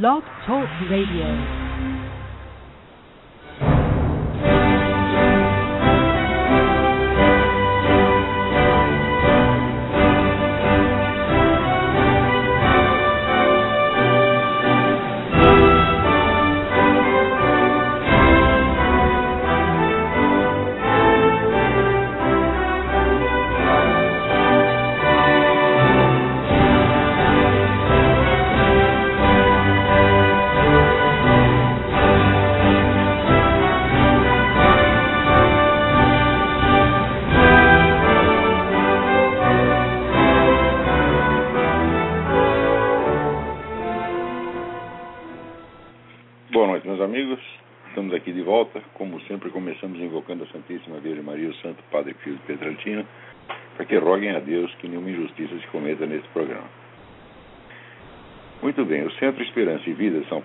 [0.00, 1.61] Blog Talk Radio.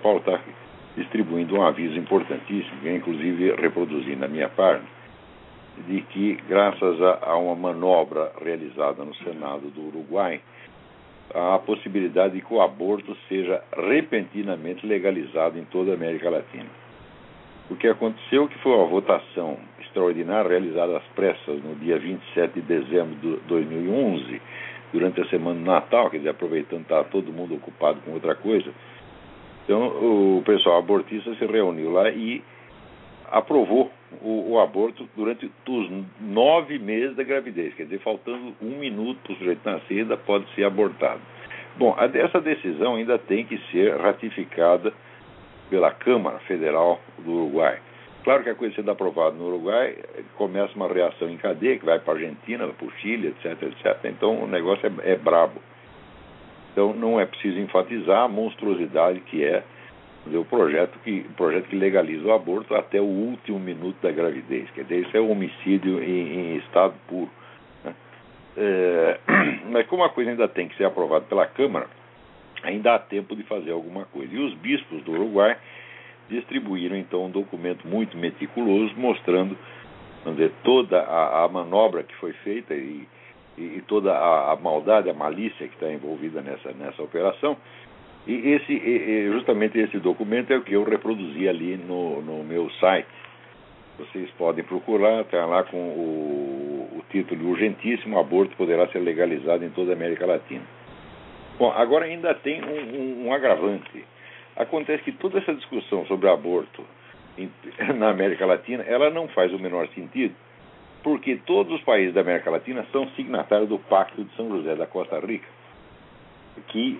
[0.07, 0.39] Paulo está
[0.95, 4.87] distribuindo um aviso importantíssimo, que eu, inclusive reproduzi na minha página,
[5.85, 10.39] de que, graças a, a uma manobra realizada no Senado do Uruguai,
[11.35, 16.69] há a possibilidade de que o aborto seja repentinamente legalizado em toda a América Latina.
[17.69, 22.61] O que aconteceu que foi uma votação extraordinária realizada às pressas no dia 27 de
[22.61, 24.41] dezembro de 2011,
[24.93, 28.35] durante a semana do Natal, quer dizer, aproveitando que estava todo mundo ocupado com outra
[28.35, 28.71] coisa.
[29.67, 32.41] Então, o pessoal abortista se reuniu lá e
[33.29, 39.19] aprovou o, o, aborto durante os nove meses da gravidez, quer dizer, faltando um minuto
[39.23, 41.19] para o sujeito nascer, ainda pode ser abortado.
[41.75, 44.93] Bom, essa decisão ainda tem que ser ratificada
[45.69, 47.79] pela Câmara Federal do Uruguai.
[48.23, 49.97] Claro que a coisa sendo aprovada no Uruguai,
[50.37, 54.05] começa uma reação em cadeia, que vai para a Argentina, para o Chile, etc, etc.
[54.05, 55.61] Então o negócio é, é brabo.
[56.77, 59.63] Então não é preciso enfatizar a monstruosidade que é
[60.27, 64.69] o projeto que, o projeto que legaliza o aborto até o último minuto da gravidez.
[64.75, 67.31] Quer dizer, isso é homicídio em, em estado puro.
[67.83, 67.95] Né?
[68.57, 69.19] É,
[69.71, 71.87] mas como a coisa ainda tem que ser aprovada pela Câmara,
[72.61, 74.31] ainda há tempo de fazer alguma coisa.
[74.31, 75.57] E os bispos do Uruguai
[76.29, 79.57] distribuíram então um documento muito meticuloso mostrando
[80.25, 83.07] dizer, toda a, a, manobra que foi feita e,
[83.57, 87.57] e, e toda a, a, maldade, a malícia que está envolvida nessa, nessa operação
[88.27, 93.07] e esse, justamente esse documento é o que eu reproduzi ali no, no meu site.
[93.97, 99.69] Vocês podem procurar, está lá com o, o título Urgentíssimo: Aborto poderá ser legalizado em
[99.69, 100.63] toda a América Latina.
[101.57, 104.03] Bom, agora ainda tem um, um, um agravante.
[104.57, 106.83] Acontece que toda essa discussão sobre aborto
[107.95, 110.35] na América Latina, ela não faz o menor sentido,
[111.07, 114.85] porque todos os países da América Latina são signatários do Pacto de São José da
[114.85, 115.47] Costa Rica,
[116.67, 116.99] que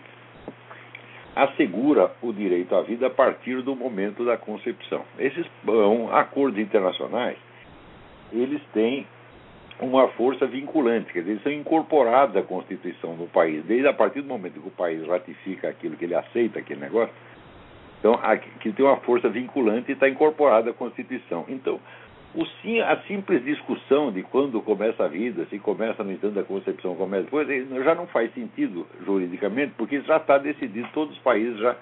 [1.35, 5.03] assegura o direito à vida a partir do momento da concepção.
[5.19, 7.35] Esses um, acordos internacionais,
[8.31, 9.06] eles têm
[9.81, 14.22] uma força vinculante, quer dizer, eles são incorporados à Constituição do país, desde a partir
[14.22, 17.13] do momento que o país ratifica aquilo, que ele aceita aquele negócio,
[18.00, 21.44] então aqui tem uma força vinculante e está incorporado à Constituição.
[21.50, 21.78] Então,
[22.36, 26.44] o, sim, a simples discussão de quando começa a vida, se começa no instante da
[26.44, 27.48] concepção, começa depois,
[27.84, 31.76] já não faz sentido juridicamente, porque já está decidido, todos os países já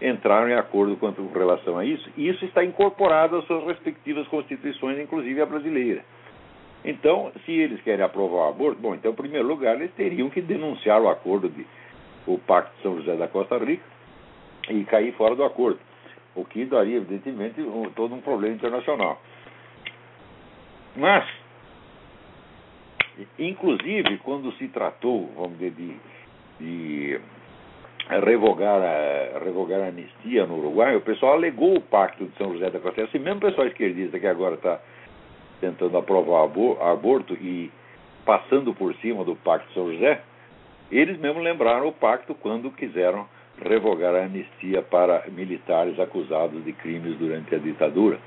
[0.00, 4.98] entraram em acordo com relação a isso, e isso está incorporado às suas respectivas constituições,
[4.98, 6.02] inclusive a brasileira.
[6.84, 10.40] Então, se eles querem aprovar o aborto, bom, então, em primeiro lugar, eles teriam que
[10.40, 11.66] denunciar o acordo de
[12.26, 13.84] o Pacto de São José da Costa Rica
[14.68, 15.78] e cair fora do acordo,
[16.34, 19.20] o que daria, evidentemente, um, todo um problema internacional.
[20.96, 21.24] Mas,
[23.38, 25.96] inclusive, quando se tratou, vamos dizer, de,
[26.58, 27.20] de
[28.08, 32.70] revogar, a, revogar a anistia no Uruguai, o pessoal alegou o pacto de São José
[32.70, 33.02] da Costa.
[33.02, 34.80] Esse mesmo pessoal esquerdista que agora está
[35.60, 36.48] tentando aprovar
[36.90, 37.70] aborto e
[38.24, 40.20] passando por cima do pacto de São José,
[40.90, 43.26] eles mesmos lembraram o pacto quando quiseram
[43.62, 48.18] revogar a anistia para militares acusados de crimes durante a ditadura.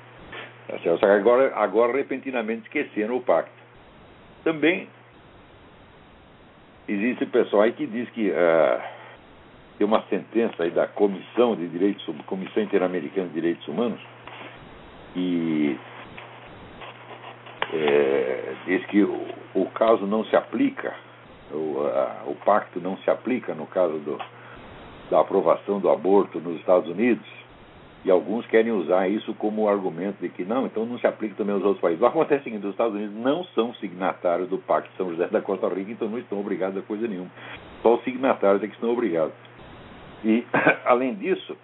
[0.70, 3.52] Tá que agora, agora repentinamente esqueceram o pacto.
[4.44, 4.88] Também
[6.88, 8.82] existe pessoal aí que diz que uh,
[9.80, 14.00] tem uma sentença aí da Comissão de Direitos Comissão Interamericana de Direitos Humanos
[15.16, 15.76] e
[17.74, 19.26] é, diz que o,
[19.56, 20.94] o, caso não se aplica,
[21.52, 24.20] o, uh, o pacto não se aplica no caso do,
[25.10, 27.28] da aprovação do aborto nos Estados Unidos
[28.06, 31.54] e alguns querem usar isso como argumento de que não, então não se aplica também
[31.54, 32.02] aos outros países.
[32.02, 35.10] O que acontece o seguinte, os Estados Unidos não são signatários do Pacto de São
[35.10, 37.30] José da Costa Rica, então não estão obrigados a coisa nenhuma.
[37.82, 39.34] Só os signatários é que estão obrigados.
[40.24, 40.46] E,
[40.86, 41.58] além disso,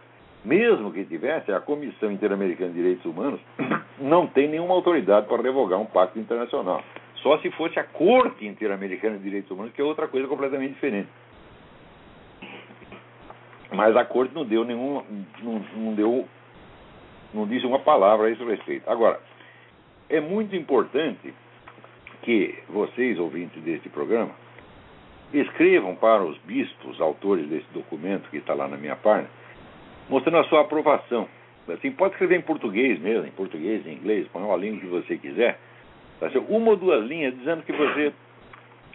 [0.44, 3.40] mesmo que tivesse, a Comissão Interamericana de Direitos Humanos
[4.00, 6.84] não tem nenhuma autoridade para revogar um pacto internacional.
[7.24, 11.08] Só se fosse a Corte Interamericana de Direitos Humanos, que é outra coisa completamente diferente.
[13.72, 15.04] Mas a Corte não deu nenhum.
[15.42, 16.28] não, não deu.
[17.34, 18.90] não disse uma palavra a esse respeito.
[18.90, 19.20] Agora,
[20.10, 21.34] é muito importante
[22.22, 24.32] que vocês, ouvintes deste programa,
[25.34, 29.30] escrevam para os bispos, autores desse documento que está lá na minha página,
[30.10, 31.28] mostrando a sua aprovação.
[31.68, 35.18] Assim, pode escrever em português mesmo, em português, em inglês, põe uma língua que você
[35.18, 35.60] quiser.
[36.20, 38.14] Tá uma ou duas linhas dizendo que você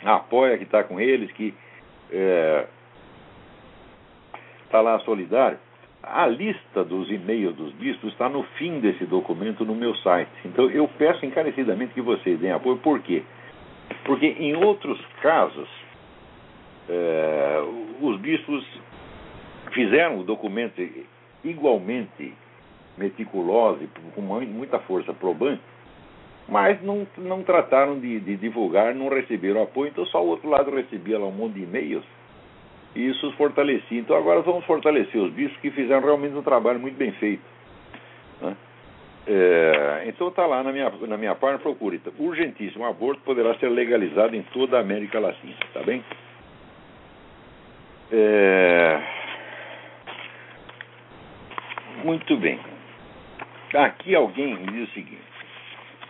[0.05, 1.53] apoia, que está com eles, que
[4.71, 5.59] está lá solidário.
[6.03, 10.31] A lista dos e-mails dos bispos está no fim desse documento no meu site.
[10.45, 12.79] Então eu peço encarecidamente que vocês deem apoio.
[12.79, 13.23] Por quê?
[14.05, 15.69] Porque em outros casos,
[16.89, 17.63] é,
[18.01, 18.65] os bispos
[19.73, 20.81] fizeram o documento
[21.45, 22.33] igualmente
[22.97, 25.61] meticuloso e com muita força probante,
[26.49, 30.71] mas não, não trataram de, de, divulgar, não receberam apoio, então só o outro lado
[30.71, 32.05] recebia lá um monte de e-mails
[32.95, 33.99] e isso fortalecia.
[33.99, 37.43] Então agora vamos fortalecer os bispos que fizeram realmente um trabalho muito bem feito.
[38.41, 38.57] Né?
[39.27, 42.01] É, então está lá na minha, na minha página, procure.
[42.19, 46.03] Urgentíssimo, o aborto poderá ser legalizado em toda a América Latina, tá bem?
[48.13, 49.01] É...
[52.05, 52.59] Muito bem.
[53.75, 55.30] Aqui alguém me diz o seguinte.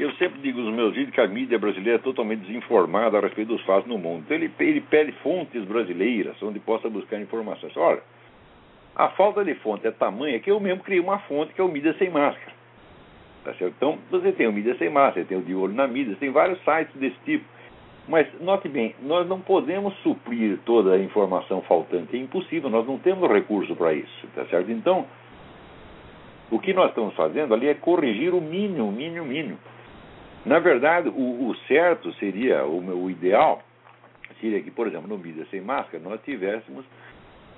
[0.00, 3.48] Eu sempre digo nos meus vídeos que a mídia brasileira é totalmente desinformada a respeito
[3.48, 4.22] dos fatos no mundo.
[4.24, 7.76] Então ele, ele pede fontes brasileiras onde possa buscar informações.
[7.76, 8.00] Olha,
[8.96, 11.68] a falta de fonte é tamanha que eu mesmo criei uma fonte que é o
[11.68, 12.52] Mídia Sem Máscara.
[13.44, 13.74] Tá certo?
[13.76, 16.58] Então você tem o Mídia Sem Máscara, tem o De Olho na Mídia, tem vários
[16.64, 17.44] sites desse tipo.
[18.08, 22.98] Mas note bem, nós não podemos suprir toda a informação faltante, é impossível, nós não
[22.98, 24.70] temos recurso para isso, tá certo?
[24.72, 25.04] Então,
[26.50, 29.58] o que nós estamos fazendo ali é corrigir o mínimo, mínimo, mínimo.
[30.44, 33.62] Na verdade, o, o certo seria, o, o, ideal
[34.40, 36.84] seria que, por exemplo, no Mídia Sem Máscara, nós tivéssemos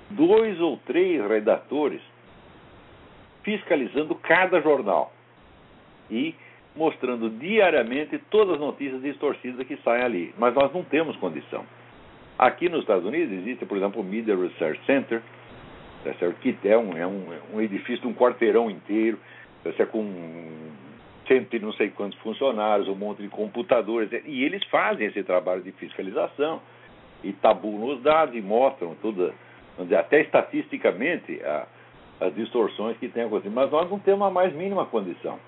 [0.09, 2.01] dois ou três redatores
[3.43, 5.13] fiscalizando cada jornal.
[6.11, 6.35] E
[6.75, 10.35] mostrando diariamente todas as notícias distorcidas que saem ali.
[10.37, 11.65] Mas nós não temos condição.
[12.37, 15.21] Aqui nos Estados Unidos existe, por exemplo, o Media Research Center,
[16.03, 19.19] tá que é um, é um, um edifício de um quarteirão inteiro,
[19.63, 20.03] tá com
[21.27, 25.61] cento e não sei quantos funcionários, um monte de computadores, e eles fazem esse trabalho
[25.61, 26.61] de fiscalização
[27.23, 29.33] e tabulam os dados e mostram toda,
[29.97, 31.67] até estatisticamente, a,
[32.21, 33.53] as distorções que tem acontecido.
[33.53, 35.39] Mas nós não temos a mais mínima condição.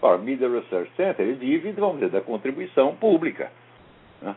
[0.00, 3.52] Ora, Media Research Center ele vive, vamos dizer, da contribuição pública.
[4.20, 4.34] Né?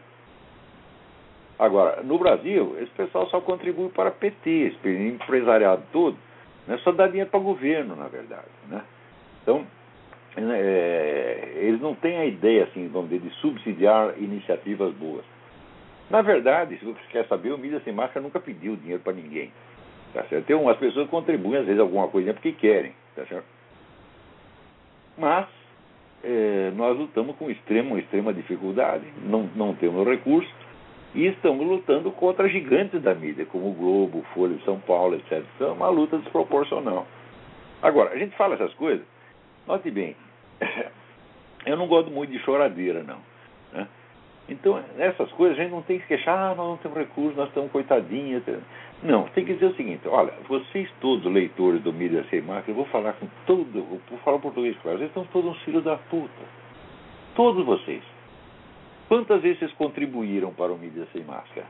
[1.57, 6.17] Agora, no Brasil, esse pessoal só contribui para PT, esse empresariado todo,
[6.67, 6.77] né?
[6.83, 8.47] só dá dinheiro para o governo, na verdade.
[8.67, 8.83] Né?
[9.41, 9.65] Então,
[10.37, 15.23] é, eles não têm a ideia, assim, vamos dizer, de subsidiar iniciativas boas.
[16.09, 19.51] Na verdade, se você quer saber, o Mídia Sem Máscara nunca pediu dinheiro para ninguém.
[20.13, 20.45] Tá certo?
[20.45, 22.93] Tem umas pessoas contribuem, às vezes, alguma coisa porque querem.
[23.15, 23.45] Tá certo?
[25.17, 25.47] Mas
[26.23, 30.51] é, nós lutamos com extrema, extrema dificuldade, não, não temos recursos
[31.13, 35.43] e estamos lutando contra gigantes da mídia, como o Globo, Folha de São Paulo, etc.
[35.61, 37.07] É uma luta desproporcional.
[37.81, 39.05] Agora, a gente fala essas coisas,
[39.65, 40.15] note bem,
[41.65, 43.19] eu não gosto muito de choradeira, não.
[43.73, 43.87] Né?
[44.47, 47.47] Então, essas coisas a gente não tem que queixar, ah, nós não temos recursos, nós
[47.47, 48.43] estamos coitadinhos.
[49.01, 52.75] Não, tem que dizer o seguinte, olha, vocês todos leitores do Mídia Sem Máscara, eu
[52.75, 56.65] vou falar com todo, vou falar português claro, vocês estão todos uns filhos da puta.
[57.35, 58.03] Todos vocês.
[59.07, 61.65] Quantas vezes vocês contribuíram para o Mídia Sem Máscara?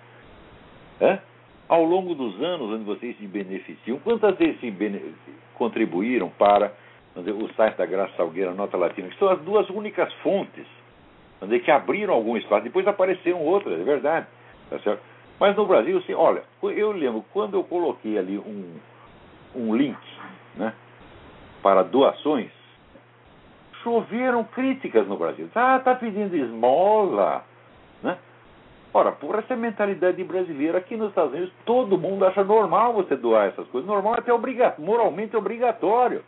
[0.99, 1.19] É?
[1.67, 5.15] Ao longo dos anos onde vocês se beneficiam, quantas vezes se bene...
[5.55, 6.73] contribuíram para
[7.23, 10.65] dizer, o site da Graça Salgueira, Nota Latina, que são as duas únicas fontes
[11.45, 14.27] dizer, que abriram algum espaço, depois apareceram outras, é verdade.
[14.69, 15.01] Tá certo?
[15.39, 18.75] Mas no Brasil, assim, olha, eu lembro quando eu coloquei ali um,
[19.55, 19.97] um link
[20.55, 20.73] né,
[21.61, 22.49] para doações,
[23.83, 25.49] choveram críticas no Brasil.
[25.53, 27.43] Ah, tá pedindo esmola.
[28.01, 28.17] Né?
[28.93, 33.49] Ora, por essa mentalidade brasileira aqui nos Estados Unidos, todo mundo acha normal você doar
[33.49, 33.87] essas coisas.
[33.87, 36.23] Normal é até obrigatório, moralmente obrigatório.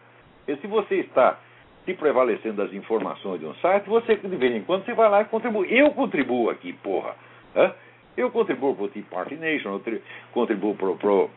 [0.48, 1.40] E se você está
[1.86, 5.22] se prevalecendo das informações de um site, você de vez em quando você vai lá
[5.22, 5.68] e contribui.
[5.72, 7.16] Eu contribuo aqui, porra.
[7.56, 7.74] Hã?
[8.16, 10.02] Eu contribuo para o Tea Party Nation, eu
[10.32, 11.30] contribuo pro, pro,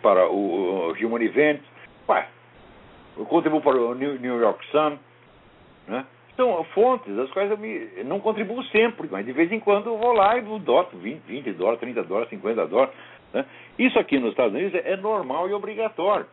[0.00, 1.64] para o Human Events,
[2.08, 2.26] Ué,
[3.18, 4.98] eu contribuo para o New, New York Sun.
[5.86, 6.06] Né?
[6.36, 9.98] São fontes as quais eu me, não contribuo sempre, mas de vez em quando eu
[9.98, 12.94] vou lá e doto 20, 20 dólares, 30 dólares, 50 dólares.
[13.34, 13.44] Né?
[13.78, 16.26] Isso aqui nos Estados Unidos é normal e obrigatório.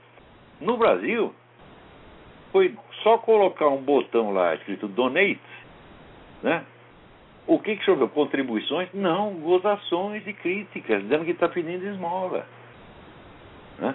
[0.62, 1.34] No Brasil,
[2.56, 5.42] foi só colocar um botão lá escrito donate,
[6.42, 6.64] né?
[7.46, 8.08] O que, que choveu?
[8.08, 8.88] Contribuições?
[8.94, 12.48] Não, gozações e críticas, dizendo que está pedindo esmola.
[13.78, 13.94] Né?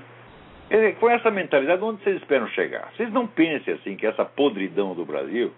[1.01, 2.93] Com essa mentalidade, onde vocês esperam chegar?
[2.95, 5.55] Vocês não pensem assim que essa podridão do Brasil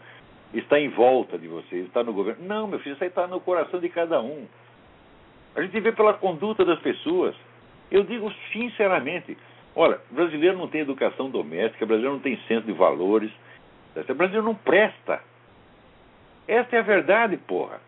[0.55, 2.47] está em volta de vocês, está no governo.
[2.47, 4.47] Não, meu filho, isso aí está no coração de cada um.
[5.57, 7.35] A gente vê pela conduta das pessoas.
[7.91, 9.37] Eu digo sinceramente,
[9.75, 13.31] olha, brasileiro não tem educação doméstica, brasileiro não tem senso de valores,
[13.97, 15.21] o brasileiro não presta.
[16.47, 17.81] Esta é a verdade, porra.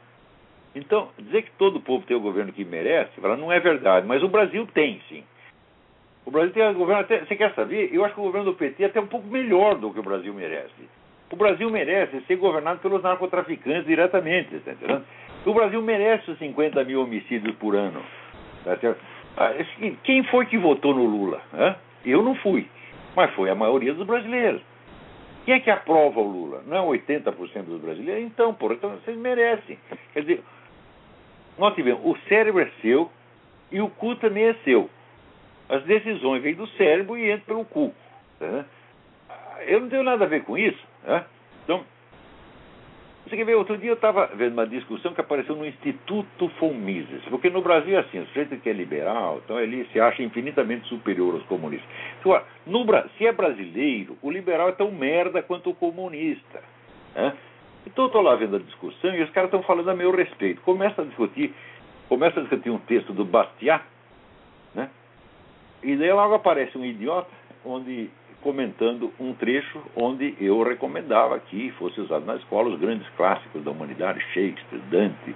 [0.74, 4.22] Então, dizer que todo o povo tem o governo que merece, não é verdade, mas
[4.22, 5.24] o Brasil tem, sim.
[6.26, 7.20] O Brasil tem um governo até.
[7.20, 7.90] Você quer saber?
[7.92, 10.02] Eu acho que o governo do PT é até um pouco melhor do que o
[10.02, 10.88] Brasil merece.
[11.30, 15.04] O Brasil merece ser governado pelos narcotraficantes diretamente, está entendendo?
[15.44, 18.02] O Brasil merece os 50 mil homicídios por ano.
[18.64, 18.96] Tá ah,
[20.02, 21.42] quem foi que votou no Lula?
[22.04, 22.66] Eu não fui,
[23.16, 24.62] mas foi a maioria dos brasileiros.
[25.44, 26.62] Quem é que aprova o Lula?
[26.66, 28.24] Não é 80% dos brasileiros?
[28.24, 29.78] Então, porra, então vocês merecem.
[30.12, 30.42] Quer dizer,
[31.58, 33.10] nós tivemos, o cérebro é seu
[33.70, 34.88] e o cu também é seu.
[35.68, 37.94] As decisões vêm do cérebro e entram pelo cu.
[38.38, 38.64] Tá?
[39.66, 40.82] Eu não tenho nada a ver com isso.
[41.04, 41.26] Tá?
[41.64, 41.84] Então,
[43.24, 47.22] você quer ver, outro dia eu estava vendo uma discussão que apareceu no Instituto Fomises,
[47.30, 50.86] porque no Brasil é assim, o sujeito que é liberal, então ele se acha infinitamente
[50.88, 51.88] superior aos comunistas.
[52.20, 52.84] Então, no,
[53.16, 56.62] se é brasileiro, o liberal é tão merda quanto o comunista.
[57.14, 57.32] Né?
[57.86, 60.60] Então eu estou lá vendo a discussão e os caras estão falando a meu respeito.
[60.62, 61.54] Começa a discutir,
[62.08, 63.84] começa a discutir um texto do Bastiat,
[64.74, 64.90] né?
[65.82, 67.30] E daí logo aparece um idiota
[67.64, 68.10] onde
[68.44, 73.70] comentando um trecho onde eu recomendava que fosse usado na escola os grandes clássicos da
[73.70, 75.34] humanidade, Shakespeare, Dante,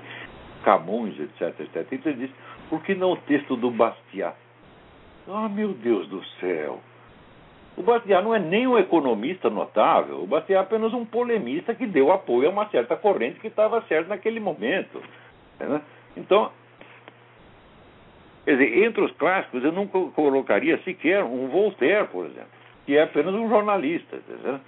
[0.63, 1.87] Camões, etc, etc.
[1.91, 2.35] Então ele disse,
[2.69, 4.37] por que não o texto do Bastiat?
[5.27, 6.81] Ah, meu Deus do céu!
[7.77, 11.87] O Bastiat não é nem um economista notável, o Bastiat é apenas um polemista que
[11.87, 15.03] deu apoio a uma certa corrente que estava certa naquele momento.
[15.59, 15.81] Né?
[16.17, 16.51] Então,
[18.49, 22.49] Quer dizer, entre os clássicos eu não colocaria sequer um Voltaire, por exemplo,
[22.89, 24.17] que é apenas um jornalista.
[24.17, 24.61] Tá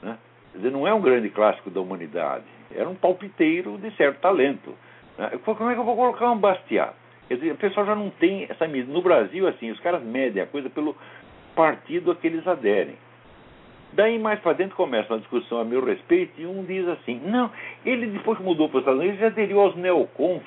[0.00, 0.16] né?
[0.52, 2.44] Quer dizer, não é um grande clássico da humanidade.
[2.72, 4.72] Era um palpiteiro de certo talento.
[5.18, 5.32] Né?
[5.44, 6.94] Como é que eu vou colocar um Bastiat?
[7.26, 8.92] Quer dizer, o pessoal já não tem essa medida.
[8.92, 10.96] No Brasil, assim, os caras medem a coisa pelo
[11.56, 12.94] partido a que eles aderem.
[13.92, 17.50] Daí mais para dentro começa uma discussão a meu respeito e um diz assim: não,
[17.84, 20.44] ele depois que mudou para os Estados Unidos, ele aderiu aos neocons.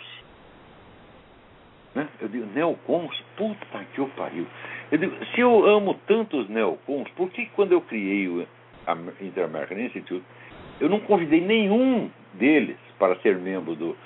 [1.93, 2.07] Né?
[2.21, 4.48] Eu digo, neocons, puta que o pariu.
[4.91, 8.48] Eu digo, se eu amo tanto os neocons, por que quando eu criei o
[9.22, 10.25] Inter-American Institute,
[10.79, 13.98] eu não convidei nenhum deles para ser membro do,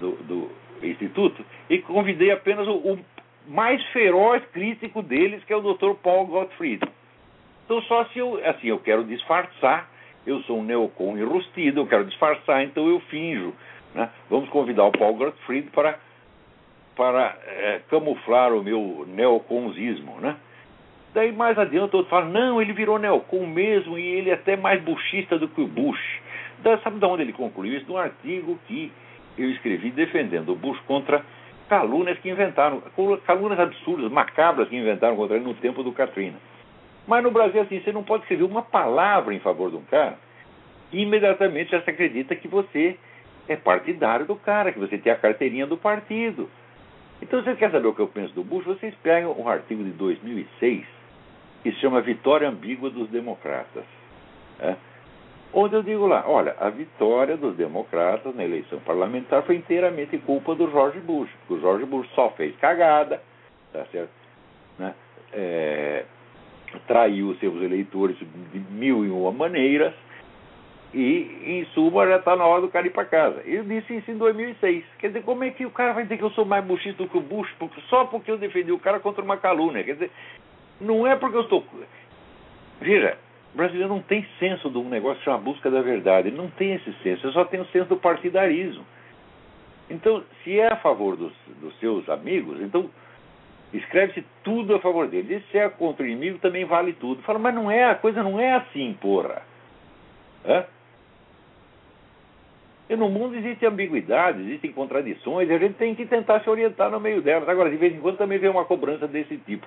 [0.00, 0.50] do, do
[0.82, 2.98] Instituto e convidei apenas o, o,
[3.46, 5.94] mais feroz crítico deles, que é o Dr.
[6.02, 6.82] Paul Gottfried.
[7.64, 9.90] Então, só se eu, assim, eu quero disfarçar,
[10.26, 13.54] eu sou um neocon enrustido, eu quero disfarçar, então eu finjo.
[13.94, 14.10] Né?
[14.28, 15.98] Vamos convidar o Paul Gottfried para
[16.98, 20.36] para é, camuflar o meu neoconzismo, né?
[21.14, 24.82] Daí mais adiante outro fala, não, ele virou neocon mesmo e ele é até mais
[24.82, 26.20] buchista do que o Bush.
[26.58, 27.86] Daí, sabe de onde ele concluiu isso?
[27.86, 28.92] De um artigo que
[29.38, 31.24] eu escrevi defendendo o Bush contra
[31.68, 32.82] calúnias que inventaram,
[33.24, 36.36] calúnias absurdas, macabras que inventaram contra ele no tempo do Katrina.
[37.06, 40.18] Mas no Brasil, assim, você não pode escrever uma palavra em favor de um cara
[40.92, 42.98] e imediatamente já se acredita que você
[43.48, 46.50] é partidário do cara, que você tem a carteirinha do partido.
[47.20, 48.64] Então, você quer saber o que eu penso do Bush?
[48.64, 50.86] Vocês pegam um artigo de 2006
[51.62, 53.84] que se chama Vitória Ambígua dos Democratas.
[54.60, 54.76] É?
[55.52, 60.54] Onde eu digo lá, olha, a vitória dos democratas na eleição parlamentar foi inteiramente culpa
[60.54, 61.30] do George Bush.
[61.48, 63.22] O George Bush só fez cagada,
[63.72, 64.10] tá certo?
[64.78, 64.94] Né?
[65.32, 66.04] É,
[66.86, 69.94] traiu seus eleitores de mil e uma maneiras,
[70.92, 73.42] e, em suma, já está na hora do cara ir para casa.
[73.44, 74.84] Eu disse isso em 2006.
[74.98, 77.08] Quer dizer, como é que o cara vai dizer que eu sou mais buchista do
[77.08, 77.54] que o Bush
[77.88, 79.84] só porque eu defendi o cara contra uma calúnia?
[79.84, 80.10] Quer dizer,
[80.80, 81.64] não é porque eu estou.
[82.80, 83.18] Veja,
[83.52, 86.28] o brasileiro não tem senso de um negócio que chama busca da verdade.
[86.28, 87.26] Ele não tem esse senso.
[87.26, 88.84] Ele só tem o senso do partidarismo.
[89.90, 92.90] Então, se é a favor dos, dos seus amigos, então
[93.74, 95.42] escreve-se tudo a favor deles.
[95.42, 97.22] E se é contra o inimigo, também vale tudo.
[97.22, 99.42] Fala, mas não é, a coisa não é assim, porra.
[100.46, 100.64] É?
[102.88, 106.90] E no mundo existem ambiguidades, existem contradições, e a gente tem que tentar se orientar
[106.90, 107.48] no meio delas.
[107.48, 109.66] Agora, de vez em quando também vem uma cobrança desse tipo.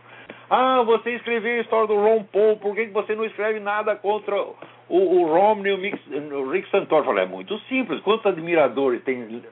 [0.49, 4.35] Ah, você escreveu a história do Ron Paul, por que você não escreve nada contra
[4.35, 4.55] o,
[4.89, 7.01] o Romney e o, Rick Santoro?
[7.01, 8.01] Eu falei, é muito simples.
[8.01, 9.43] Quantos admiradores tem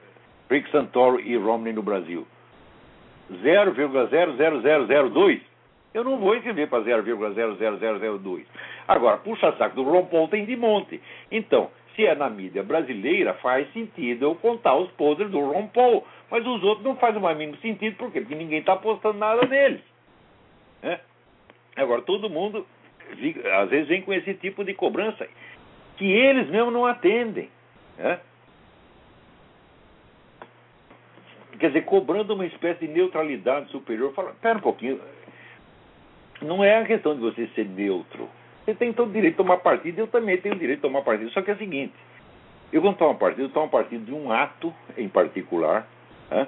[0.50, 2.26] Rick Santoro e Romney no Brasil?
[3.32, 5.40] 0,0002,
[5.94, 8.44] eu não vou escrever para 0,00002.
[8.88, 11.00] Agora, puxa saco do Ron Paul tem de monte.
[11.30, 16.06] Então, se é na mídia brasileira, faz sentido eu contar os podres do Ron Paul.
[16.30, 18.20] Mas os outros não fazem o mais mínimo sentido, por quê?
[18.20, 19.80] Porque ninguém está postando nada neles.
[20.82, 21.00] É?
[21.76, 22.66] Agora, todo mundo,
[23.60, 25.26] às vezes, vem com esse tipo de cobrança
[25.96, 27.48] que eles mesmos não atendem.
[27.98, 28.18] É?
[31.58, 34.14] Quer dizer, cobrando uma espécie de neutralidade superior.
[34.14, 34.98] Fala, pera um pouquinho.
[36.40, 38.28] Não é a questão de você ser neutro.
[38.70, 41.02] Você tem todo o direito de tomar partido, eu também tenho o direito de tomar
[41.02, 41.28] partido.
[41.30, 41.92] Só que é o seguinte:
[42.72, 45.88] eu, quando tomo partido, eu tomo partido de um ato em particular,
[46.30, 46.46] né?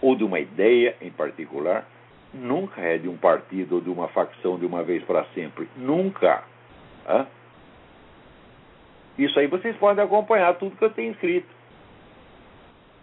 [0.00, 1.84] ou de uma ideia em particular.
[2.32, 5.68] Nunca é de um partido ou de uma facção de uma vez para sempre.
[5.76, 6.44] Nunca.
[7.06, 7.26] Né?
[9.18, 11.48] Isso aí vocês podem acompanhar tudo que eu tenho escrito.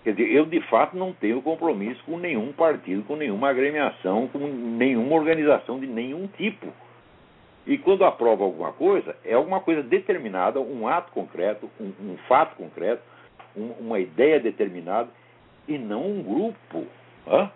[0.03, 4.39] Quer dizer, eu de fato não tenho compromisso com nenhum partido, com nenhuma agremiação, com
[4.39, 6.67] nenhuma organização de nenhum tipo.
[7.67, 12.55] E quando aprova alguma coisa, é alguma coisa determinada, um ato concreto, um, um fato
[12.55, 13.01] concreto,
[13.55, 15.09] um, uma ideia determinada,
[15.67, 16.87] e não um grupo.
[17.27, 17.51] Hã?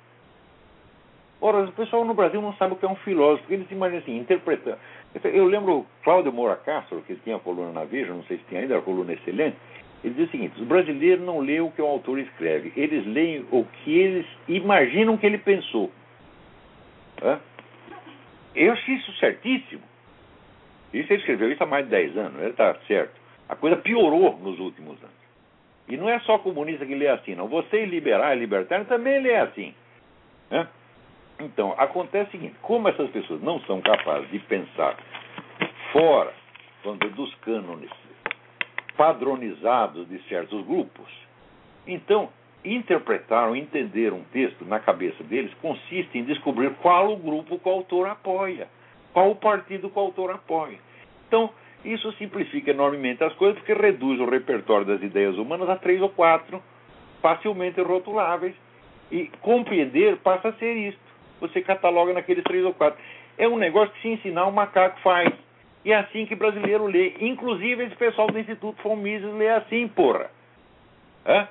[1.41, 4.17] Ora, o pessoal no Brasil não sabe o que é um filósofo, eles imaginam assim,
[4.17, 4.77] interpretando.
[5.25, 8.61] Eu lembro Cláudio Moura Castro, que tinha a coluna na Veja, não sei se tinha
[8.61, 9.57] ainda, a coluna excelente,
[10.03, 13.45] ele diz o seguinte: os brasileiros não leem o que o autor escreve, eles leem
[13.51, 15.91] o que eles imaginam que ele pensou.
[17.21, 17.39] Hã?
[18.55, 19.81] Eu achei isso certíssimo.
[20.93, 23.19] Isso ele escreveu isso há mais de 10 anos, ele está certo.
[23.49, 25.23] A coisa piorou nos últimos anos.
[25.87, 27.47] E não é só comunista que lê assim, não.
[27.47, 29.73] Você liberal e libertário também lê assim.
[30.49, 30.67] Né?
[31.39, 34.95] Então, acontece o seguinte: como essas pessoas não são capazes de pensar
[35.91, 36.33] fora
[36.81, 37.89] quando, dos cânones
[38.95, 41.11] padronizados de certos grupos,
[41.87, 42.29] então
[42.63, 47.67] interpretar ou entender um texto na cabeça deles consiste em descobrir qual o grupo que
[47.67, 48.67] o autor apoia.
[49.13, 50.77] Qual o partido que o autor apoia?
[51.27, 51.49] Então,
[51.85, 56.09] isso simplifica enormemente as coisas, porque reduz o repertório das ideias humanas a três ou
[56.09, 56.61] quatro,
[57.21, 58.55] facilmente rotuláveis.
[59.11, 60.99] E compreender passa a ser isto.
[61.39, 62.99] Você cataloga naqueles três ou quatro.
[63.37, 65.31] É um negócio que se ensinar o macaco faz.
[65.85, 67.13] E é assim que brasileiro lê.
[67.19, 70.31] Inclusive esse pessoal do Instituto Von lê assim, porra.
[71.25, 71.47] Hã?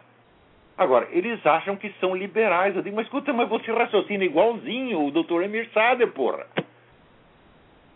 [0.76, 2.74] Agora, eles acham que são liberais.
[2.74, 6.46] Eu digo, mas escuta, mas você raciocina igualzinho o doutor Emir Sader, porra.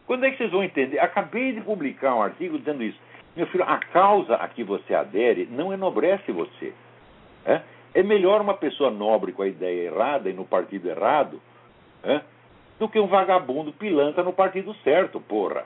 [0.07, 0.99] Quando é que vocês vão entender?
[0.99, 2.99] Acabei de publicar um artigo dizendo isso.
[3.37, 6.73] Meu filho, a causa a que você adere não enobrece você.
[7.45, 7.61] É,
[7.95, 11.40] é melhor uma pessoa nobre com a ideia errada e no partido errado
[12.03, 12.21] é,
[12.79, 15.64] do que um vagabundo pilantra no partido certo, porra.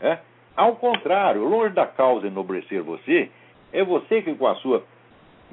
[0.00, 0.18] É?
[0.56, 3.30] Ao contrário, longe da causa enobrecer você,
[3.72, 4.82] é você que, com a sua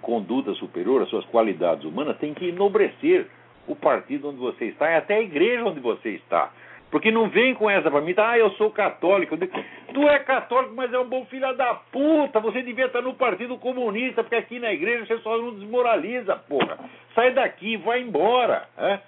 [0.01, 3.27] conduta superior, as suas qualidades humanas, tem que enobrecer
[3.67, 6.51] o partido onde você está e até a igreja onde você está.
[6.89, 8.31] Porque não vem com essa pra mim, tá?
[8.31, 9.35] ah, eu sou católico.
[9.37, 12.39] Tu é católico, mas é um bom filho da puta.
[12.39, 16.77] Você devia estar no Partido Comunista, porque aqui na igreja você só não desmoraliza, porra.
[17.13, 18.69] Sai daqui, vai embora.
[18.77, 18.99] É?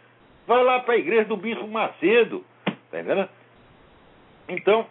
[0.46, 2.44] Vai lá pra igreja do Bispo Macedo.
[2.65, 3.30] Tá entendendo?
[4.50, 4.86] Então,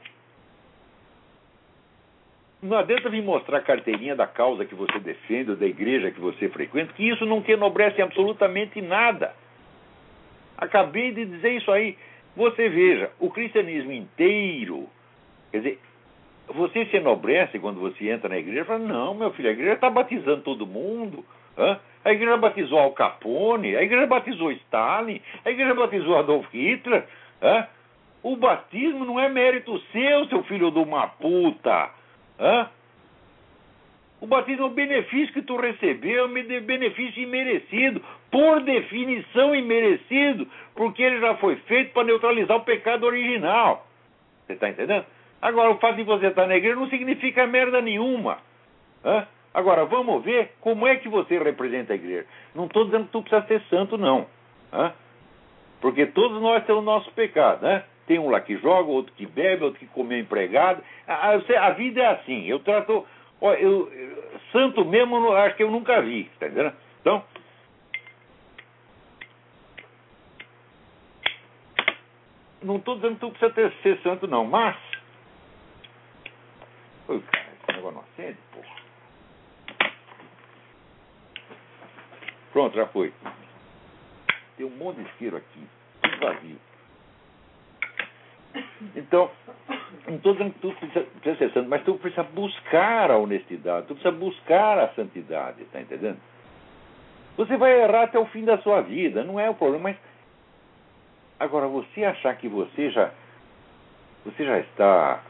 [2.63, 6.21] não adianta vir mostrar a carteirinha da causa que você defende, ou da igreja que
[6.21, 9.35] você frequenta, que isso não enobrece absolutamente nada.
[10.57, 11.97] Acabei de dizer isso aí.
[12.39, 14.89] Você veja, o cristianismo inteiro,
[15.51, 15.81] quer dizer,
[16.47, 19.73] você se enobrece quando você entra na igreja e fala, não, meu filho, a igreja
[19.73, 21.25] está batizando todo mundo.
[22.05, 27.09] A igreja batizou Al Capone, a igreja batizou Stalin, a igreja batizou Adolf Hitler.
[28.23, 31.91] O batismo não é mérito seu, seu filho de uma puta.
[34.21, 40.47] O batismo é um benefício que tu recebeu, é um benefício imerecido, por definição imerecido,
[40.75, 43.87] porque ele já foi feito para neutralizar o pecado original.
[44.47, 45.05] Você está entendendo?
[45.41, 48.39] Agora, o fato de você estar na igreja não significa merda nenhuma.
[49.05, 49.27] Hã?
[49.55, 52.27] Agora, vamos ver como é que você representa a igreja.
[52.55, 54.27] Não estou dizendo que tu precisa ser santo, não.
[54.73, 54.93] Hã?
[55.81, 57.85] Porque todos nós temos o nosso pecado, né?
[58.07, 60.83] Tem um lá que joga, outro que bebe, outro que come empregado.
[61.07, 62.47] A, a, a vida é assim.
[62.47, 63.07] Eu trato
[63.41, 63.91] Ó, eu,
[64.53, 66.73] santo mesmo, acho que eu nunca vi, tá entendendo?
[67.01, 67.23] Então.
[72.63, 74.77] Não estou dizendo que tu precisa ter, ser santo, não, mas.
[77.09, 78.79] Oi, cara, esse negócio não acende, porra.
[82.53, 83.13] Pronto, já foi.
[84.57, 85.69] Tem um monte de isqueiro aqui,
[86.03, 86.59] tudo vazio.
[88.97, 89.31] Então,
[90.09, 93.87] não estou dizendo que tu precisa, precisa ser santo, mas tu precisa buscar a honestidade,
[93.87, 96.19] tu precisa buscar a santidade, está entendendo?
[97.37, 99.91] Você vai errar até o fim da sua vida, não é o problema.
[99.91, 99.97] Mas
[101.39, 103.11] agora você achar que você já
[104.25, 105.23] você já está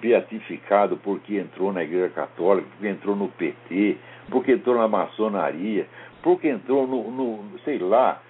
[0.00, 3.98] beatificado porque entrou na Igreja Católica, porque entrou no PT,
[4.30, 5.86] porque entrou na maçonaria,
[6.22, 8.20] porque entrou no, no sei lá,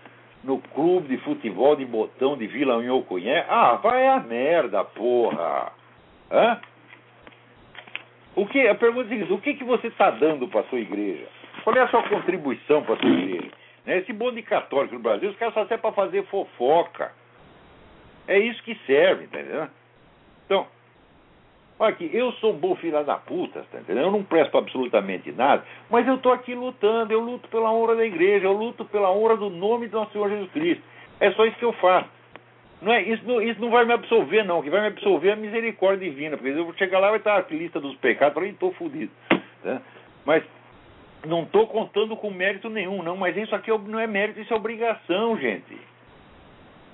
[0.42, 3.44] no clube de futebol de botão de Vila Unhocunhé.
[3.48, 5.72] Ah, vai a merda, porra!
[6.30, 6.60] Hã?
[8.36, 10.64] O que, a pergunta é a seguinte, o que, que você está dando para a
[10.64, 11.26] sua igreja?
[11.64, 13.50] Qual é a sua contribuição para a sua igreja?
[13.88, 13.96] Né?
[13.96, 17.10] Esse bonde católico no Brasil, os caras só servem para fazer fofoca.
[18.28, 19.66] É isso que serve, entendeu?
[20.44, 20.66] Então,
[21.78, 24.04] olha aqui, eu sou um bom filho da puta, tá entendendo?
[24.04, 28.04] Eu não presto absolutamente nada, mas eu estou aqui lutando, eu luto pela honra da
[28.04, 30.82] igreja, eu luto pela honra do nome do nosso Senhor Jesus Cristo.
[31.18, 32.10] É só isso que eu faço.
[32.82, 34.58] Não é, isso, não, isso não vai me absolver, não.
[34.58, 36.36] O que vai me absolver é a misericórdia divina.
[36.36, 39.10] Porque eu vou chegar lá e vai estar a lista dos pecados, eu estou fodido.
[39.62, 39.80] Tá?
[40.24, 40.44] Mas
[41.26, 43.16] não estou contando com mérito nenhum, não.
[43.16, 45.76] Mas isso aqui não é mérito, isso é obrigação, gente.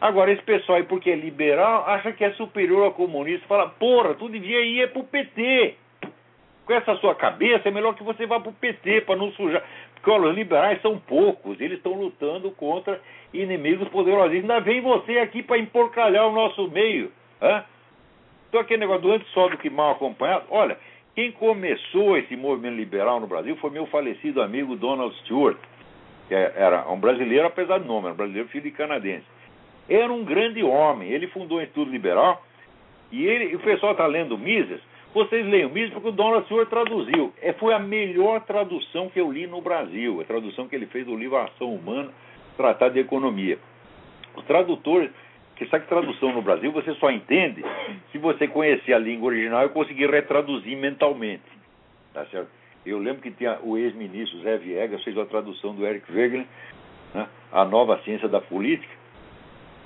[0.01, 3.47] Agora, esse pessoal aí, porque é liberal, acha que é superior ao comunista.
[3.47, 5.77] Fala, porra, tu devia ir é pro PT.
[6.67, 9.63] Com essa sua cabeça, é melhor que você vá pro PT para não sujar.
[9.95, 13.01] Porque olha, os liberais são poucos, eles estão lutando contra
[13.33, 14.33] inimigos poderosos.
[14.33, 17.13] Ainda vem você aqui para emporcalhar o nosso meio.
[17.41, 17.65] Hã?
[18.49, 20.45] Então, aquele negócio do antes só do que mal acompanhado.
[20.51, 20.79] Olha,
[21.15, 25.57] quem começou esse movimento liberal no Brasil foi meu falecido amigo Donald Stewart,
[26.29, 29.25] que era um brasileiro, apesar do nome, era um brasileiro filho de canadense.
[29.89, 32.43] Era um grande homem, ele fundou o Instituto Liberal,
[33.13, 34.81] e ele, o pessoal está lendo Mises,
[35.15, 37.33] vocês leiam Mises porque o Donald Stewart traduziu.
[37.41, 41.07] É, foi a melhor tradução que eu li no Brasil, a tradução que ele fez
[41.07, 42.11] do livro Ação Humana,
[42.57, 43.59] Tratado de Economia.
[44.37, 45.11] Os tradutores,
[45.57, 47.65] que sabe que tradução no Brasil você só entende
[48.11, 51.43] se você conhecer a língua original e conseguir retraduzir mentalmente.
[52.13, 52.49] Tá certo?
[52.85, 56.47] Eu lembro que tinha o ex-ministro Zé Viegas fez a tradução do Eric Wegener,
[57.15, 58.93] né, A Nova Ciência da Política,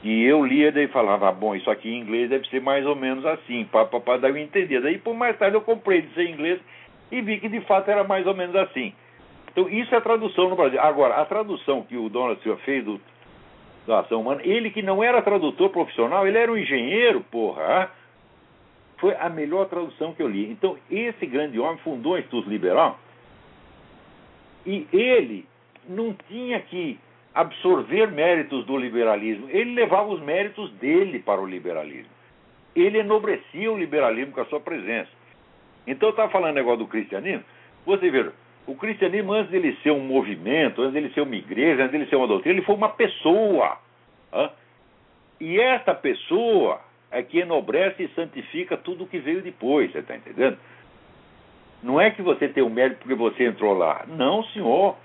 [0.02, 2.94] e eu lia e falava, ah, bom, isso aqui em inglês deve ser mais ou
[2.94, 4.80] menos assim, para daí eu entendia.
[4.80, 6.60] Daí por mais tarde eu comprei de ser inglês
[7.10, 8.92] e vi que de fato era mais ou menos assim.
[9.50, 10.80] Então isso é tradução no Brasil.
[10.80, 13.00] Agora, a tradução que o Donald Silva fez do,
[13.86, 17.90] da ação humana, ele que não era tradutor profissional, ele era um engenheiro, porra.
[18.98, 20.50] Foi a melhor tradução que eu li.
[20.50, 22.98] Então, esse grande homem fundou o Instituto Liberal
[24.66, 25.46] e ele
[25.88, 26.98] não tinha que
[27.34, 29.48] absorver méritos do liberalismo.
[29.50, 32.10] Ele levava os méritos dele para o liberalismo.
[32.74, 35.10] Ele enobrecia o liberalismo com a sua presença.
[35.86, 37.44] Então, eu estava falando negócio do cristianismo.
[37.86, 38.30] Você vê,
[38.68, 42.16] o cristianismo, antes dele ser um movimento, antes dele ser uma igreja, antes dele ser
[42.16, 43.78] uma doutrina, ele foi uma pessoa.
[45.40, 46.78] E esta pessoa
[47.10, 50.58] é que enobrece e santifica tudo o que veio depois, você está entendendo?
[51.82, 54.04] Não é que você tem o mérito porque você entrou lá.
[54.06, 54.96] Não, senhor.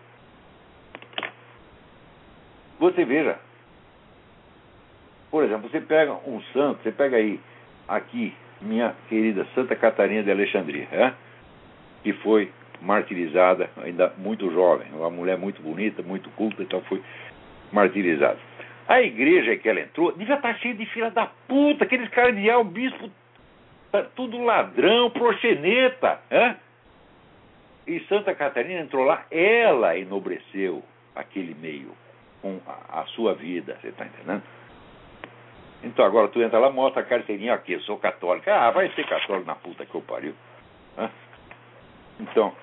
[2.79, 3.39] Você veja,
[5.31, 7.39] por exemplo, você pega um santo, você pega aí,
[7.87, 11.13] aqui, minha querida Santa Catarina de Alexandria, é?
[12.03, 12.51] que foi
[12.83, 17.01] martirizada, ainda muito jovem, uma mulher muito bonita, muito culta, então foi
[17.71, 18.37] martirizada.
[18.87, 22.49] A igreja que ela entrou devia estar cheia de filha da puta, aqueles caras de
[22.51, 23.09] o bispo,
[23.91, 26.19] tá tudo ladrão, proxeneta.
[26.29, 26.55] É?
[27.87, 30.83] E Santa Catarina entrou lá, ela enobreceu
[31.15, 31.91] aquele meio
[32.41, 34.43] com a, sua vida, você está entendendo?
[35.81, 38.53] Então agora tu entra lá, mostra a carteirinha aqui, eu sou católica.
[38.53, 40.33] Ah, vai ser católico na puta que eu pariu.
[42.19, 42.53] Então,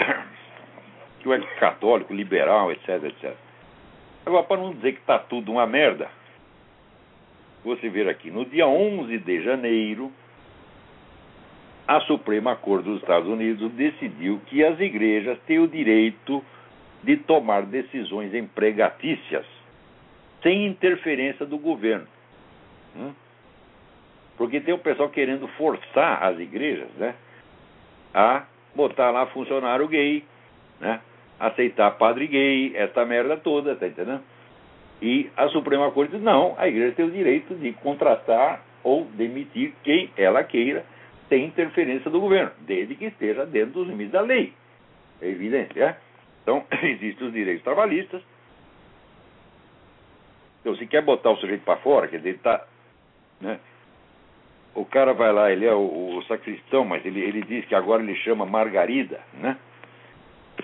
[1.20, 3.34] que é católico, liberal, etc, etc.
[4.24, 6.08] Agora, para não dizer que está tudo uma merda,
[7.64, 10.12] você ver aqui, no dia 11 de janeiro,
[11.86, 16.44] a Suprema Corte dos Estados Unidos decidiu que as igrejas têm o direito
[17.02, 19.44] de tomar decisões empregatícias
[20.42, 22.06] sem interferência do governo.
[22.96, 23.12] Hum?
[24.36, 27.14] Porque tem o pessoal querendo forçar as igrejas né,
[28.14, 30.24] a botar lá funcionário gay,
[30.80, 31.00] né,
[31.38, 34.22] aceitar padre gay, essa merda toda, tá entendendo?
[35.02, 39.72] E a Suprema Corte diz: não, a igreja tem o direito de contratar ou demitir
[39.82, 40.84] quem ela queira,
[41.28, 44.52] sem interferência do governo, desde que esteja dentro dos limites da lei.
[45.20, 45.96] É evidente, é?
[46.42, 48.22] Então, existem os direitos trabalhistas.
[50.60, 52.66] Então, se quer botar o sujeito para fora, quer dizer, ele está.
[53.40, 53.58] Né?
[54.74, 58.02] O cara vai lá, ele é o, o, sacristão, mas ele, ele diz que agora
[58.02, 59.56] ele chama Margarida, né?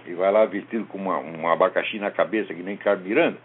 [0.06, 3.38] E vai lá vestido com uma, um abacaxi na cabeça, que nem Carmen Miranda.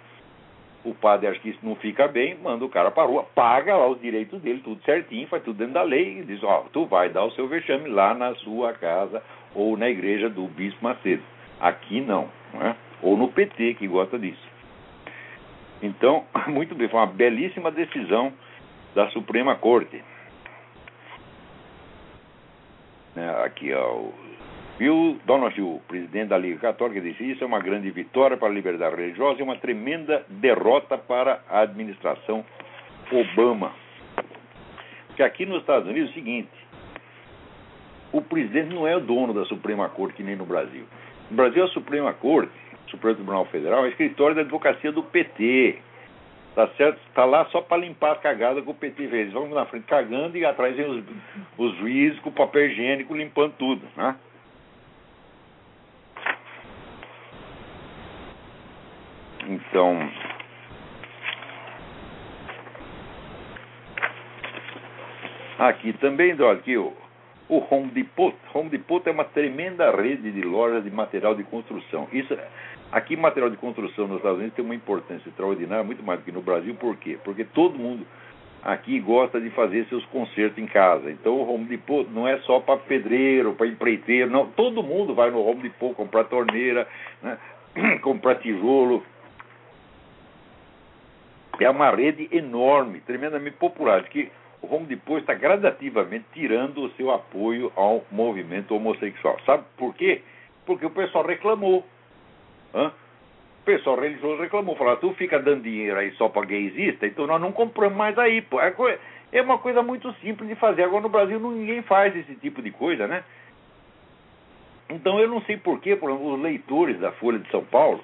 [0.83, 3.87] O padre acha que isso não fica bem, manda o cara para rua, paga lá
[3.87, 7.09] os direitos dele, tudo certinho, faz tudo dentro da lei, e diz: Ó, tu vai
[7.09, 9.21] dar o seu vexame lá na sua casa
[9.53, 11.23] ou na igreja do Bispo Macedo.
[11.59, 12.75] Aqui não, não é?
[13.01, 14.49] ou no PT, que gosta disso.
[15.81, 18.31] Então, muito bem, foi uma belíssima decisão
[18.93, 20.03] da Suprema Corte.
[23.15, 24.05] Né, aqui, ó,
[24.77, 28.95] Bill Donahue, presidente da Liga Católica, disse: Isso é uma grande vitória para a liberdade
[28.95, 32.43] religiosa e uma tremenda derrota para a administração
[33.11, 33.73] Obama.
[35.07, 36.49] Porque aqui nos Estados Unidos é o seguinte:
[38.11, 40.85] o presidente não é o dono da Suprema Corte, que nem no Brasil.
[41.29, 42.51] No Brasil, a Suprema Corte,
[42.87, 45.77] o Supremo Tribunal Federal, é escritório da advocacia do PT.
[46.55, 46.99] Tá certo?
[47.07, 49.13] Está lá só para limpar as cagadas que o PT fez.
[49.13, 51.03] Eles vão na frente cagando e atrás vem os,
[51.57, 53.87] os juízes com papel higiênico limpando tudo.
[53.95, 54.15] Né?
[59.47, 60.09] Então.
[65.57, 66.91] Aqui também, olha aqui o,
[67.51, 68.33] o Home Depot.
[68.53, 72.07] Home Depot é uma tremenda rede de lojas de material de construção.
[72.13, 72.35] Isso,
[72.89, 76.31] aqui, material de construção nos Estados Unidos tem uma importância extraordinária, muito mais do que
[76.31, 76.73] no Brasil.
[76.75, 77.19] Por quê?
[77.25, 78.07] Porque todo mundo
[78.63, 81.11] aqui gosta de fazer seus concertos em casa.
[81.11, 84.47] Então o Home Depot não é só para pedreiro, para empreiteiro, não.
[84.47, 86.87] Todo mundo vai no Home Depot comprar torneira,
[87.21, 87.37] né?
[88.01, 89.03] comprar tijolo.
[91.59, 97.11] É uma rede enorme, tremendamente popular, que o Home Depot está gradativamente tirando o seu
[97.11, 99.37] apoio ao movimento homossexual.
[99.45, 100.21] Sabe por quê?
[100.65, 101.85] Porque o pessoal reclamou.
[102.73, 102.91] Hã?
[103.61, 107.41] O pessoal religioso reclamou, falou, tu fica dando dinheiro aí só para gaysista, então nós
[107.41, 108.41] não compramos mais aí.
[108.41, 108.59] Pô.
[108.59, 108.99] É,
[109.31, 110.83] é uma coisa muito simples de fazer.
[110.83, 113.23] Agora no Brasil ninguém faz esse tipo de coisa, né?
[114.89, 118.03] Então eu não sei por que, por exemplo, os leitores da Folha de São Paulo,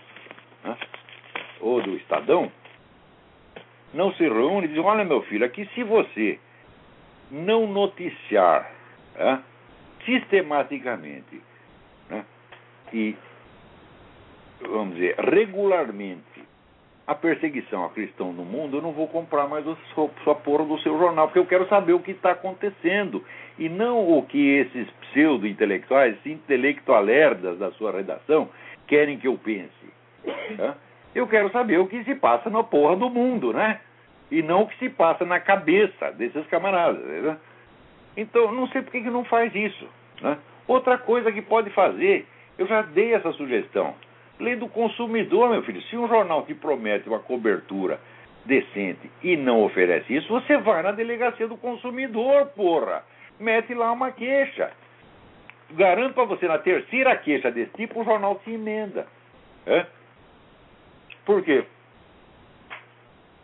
[0.63, 0.77] né,
[1.59, 2.51] ou do Estadão,
[3.93, 6.39] não se reúnem e dizem, olha meu filho, aqui se você
[7.31, 8.71] não noticiar
[9.15, 9.37] é,
[10.05, 11.41] sistematicamente
[12.09, 12.25] né,
[12.93, 13.15] e,
[14.61, 16.47] vamos dizer, regularmente
[17.07, 20.65] a perseguição a cristão no mundo, eu não vou comprar mais a sua, sua porra
[20.65, 23.23] do seu jornal, porque eu quero saber o que está acontecendo.
[23.57, 28.49] E não o que esses pseudo-intelectuais, intelectualerdas da sua redação,
[28.87, 29.71] querem que eu pense.
[30.57, 30.75] Né?
[31.15, 33.79] Eu quero saber o que se passa na porra do mundo, né?
[34.31, 37.01] E não o que se passa na cabeça desses camaradas.
[37.03, 37.37] Né?
[38.15, 39.87] Então, não sei por que, não faz isso.
[40.21, 40.37] Né?
[40.67, 43.95] Outra coisa que pode fazer, eu já dei essa sugestão.
[44.39, 45.81] Lei do consumidor, meu filho.
[45.83, 47.99] Se um jornal te promete uma cobertura
[48.45, 53.03] decente e não oferece isso, você vai na delegacia do consumidor, porra.
[53.39, 54.71] Mete lá uma queixa.
[55.71, 59.05] Garanto para você, na terceira queixa desse tipo, o jornal se emenda.
[59.65, 59.85] É?
[61.25, 61.65] Por quê?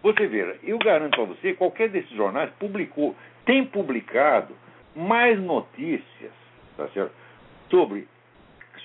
[0.03, 4.53] Você vê, eu garanto a você, qualquer desses jornais publicou, tem publicado
[4.93, 6.31] mais notícias
[6.75, 7.13] tá certo?
[7.69, 8.05] sobre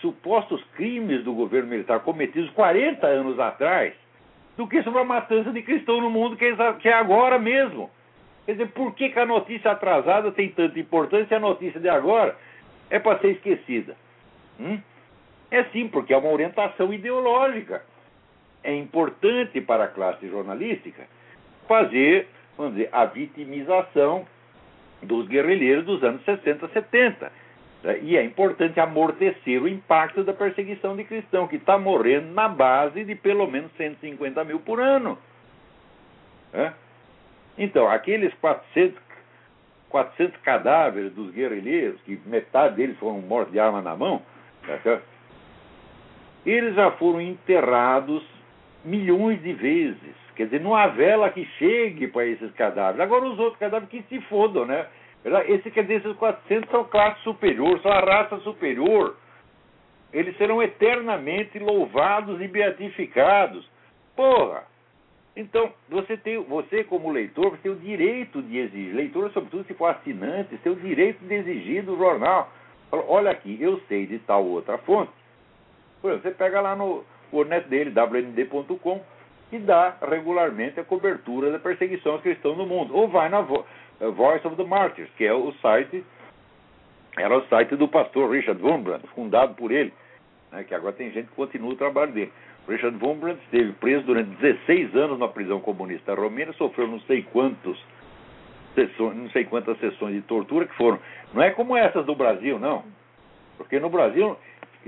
[0.01, 3.93] supostos crimes do governo militar cometidos 40 anos atrás
[4.57, 7.91] do que sobre a matança de cristãos no mundo, é, que é agora mesmo.
[8.47, 11.89] Quer dizer, por que, que a notícia atrasada tem tanta importância e a notícia de
[11.89, 12.37] agora
[12.91, 13.97] é para ser esquecida?
[14.59, 14.81] Hum?
[15.51, 17.83] É sim, porque é uma orientação ideológica
[18.63, 21.05] é importante para a classe jornalística
[21.67, 24.27] fazer, vamos dizer, a vitimização
[25.03, 27.33] dos guerrilheiros dos anos 60, 70.
[27.83, 27.99] Né?
[28.03, 33.05] E é importante amortecer o impacto da perseguição de cristão, que está morrendo na base
[33.05, 35.19] de pelo menos 150 mil por ano.
[36.53, 36.73] Né?
[37.57, 38.99] Então, aqueles 400,
[39.89, 44.23] 400 cadáveres dos guerrilheiros, que metade deles foram mortos de arma na mão,
[44.67, 45.01] tá
[46.47, 48.23] eles já foram enterrados
[48.89, 50.29] milhões de vezes.
[50.35, 53.01] Quer dizer, não há vela que chegue para esses cadáveres.
[53.01, 54.87] Agora, os outros cadáveres que se fodam, né?
[55.49, 59.17] Esse, quer dizer, esses 400 são classe superior, são a raça superior.
[60.13, 63.69] Eles serão eternamente louvados e beatificados.
[64.17, 64.63] Porra!
[65.37, 69.75] Então, você tem, você como leitor, você tem o direito de exigir, leitor, sobretudo se
[69.75, 72.51] for assinante, tem o direito de exigir do jornal.
[72.91, 75.13] Olha aqui, eu sei de tal outra fonte.
[76.01, 79.03] Por exemplo, você pega lá no, o net dele, wnd.com,
[79.51, 82.95] e dá regularmente a cobertura da perseguição aos cristãos no mundo.
[82.95, 86.05] Ou vai na eh, Voice of the Martyrs, que é o site,
[87.17, 89.93] era o site do pastor Richard Wurmbrand, fundado por ele,
[90.53, 92.33] né, que agora tem gente que continua o trabalho dele.
[92.69, 97.83] Richard Wurmbrand esteve preso durante 16 anos na prisão comunista romena, sofreu não sei quantos
[99.01, 101.01] não sei quantas sessões de tortura que foram.
[101.35, 102.85] Não é como essas do Brasil, não.
[103.57, 104.37] Porque no Brasil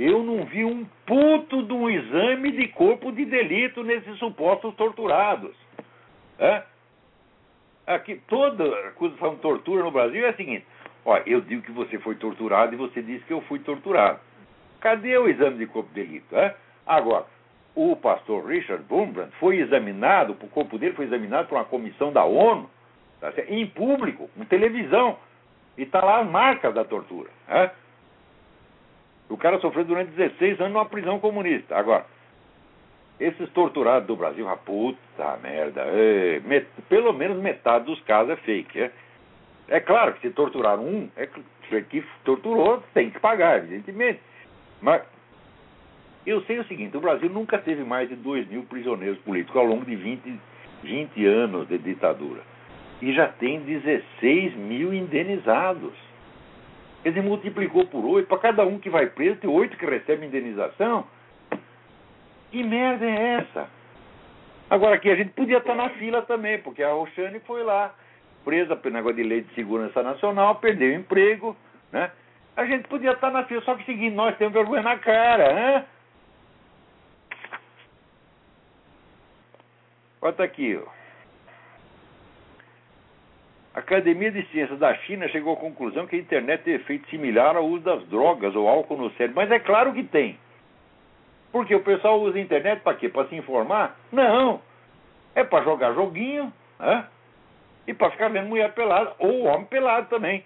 [0.00, 5.54] eu não vi um puto de um exame de corpo de delito nesses supostos torturados.
[6.38, 6.62] É?
[7.86, 10.64] Aqui, toda acusação de tortura no Brasil é a seguinte:
[11.04, 14.20] ó, eu digo que você foi torturado e você disse que eu fui torturado.
[14.80, 16.34] Cadê o exame de corpo de delito?
[16.34, 16.56] É?
[16.86, 17.26] Agora,
[17.74, 22.24] o pastor Richard Wurmbrand foi examinado, o corpo dele foi examinado por uma comissão da
[22.24, 22.70] ONU,
[23.20, 25.18] tá em público, em televisão.
[25.76, 27.28] E está lá as marcas da tortura.
[27.46, 27.70] Né?
[29.30, 31.76] O cara sofreu durante 16 anos numa prisão comunista.
[31.76, 32.04] Agora,
[33.20, 38.36] esses torturados do Brasil, a puta merda, é, met, pelo menos metade dos casos é
[38.36, 38.80] fake.
[38.80, 38.90] É,
[39.68, 44.20] é claro que se torturaram um, é que torturou, tem que pagar, evidentemente.
[44.82, 45.02] Mas
[46.26, 49.66] eu sei o seguinte: o Brasil nunca teve mais de 2 mil prisioneiros políticos ao
[49.66, 50.40] longo de 20,
[50.82, 52.40] 20 anos de ditadura.
[53.00, 56.09] E já tem 16 mil indenizados.
[57.02, 58.26] Quer dizer, multiplicou por 8.
[58.28, 61.06] Para cada um que vai preso, tem 8 que recebem indenização.
[62.50, 63.68] Que merda é essa?
[64.68, 67.94] Agora aqui a gente podia estar na fila também, porque a Roxane foi lá,
[68.44, 71.56] presa pelo negócio de lei de segurança nacional, perdeu o emprego,
[71.90, 72.10] né?
[72.56, 75.86] A gente podia estar na fila, só que seguinte, nós temos vergonha na cara, né?
[80.22, 80.99] Olha tá aqui, ó.
[83.80, 87.56] A Academia de Ciências da China chegou à conclusão que a internet tem efeito similar
[87.56, 89.36] ao uso das drogas ou álcool no cérebro.
[89.36, 90.38] Mas é claro que tem.
[91.50, 93.08] Porque o pessoal usa a internet para quê?
[93.08, 93.98] Para se informar?
[94.12, 94.60] Não.
[95.34, 97.06] É para jogar joguinho, né?
[97.86, 100.44] E para ficar vendo mulher pelada, ou homem pelado também.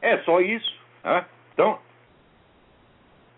[0.00, 0.80] É só isso.
[1.04, 1.26] Né?
[1.52, 1.78] Então,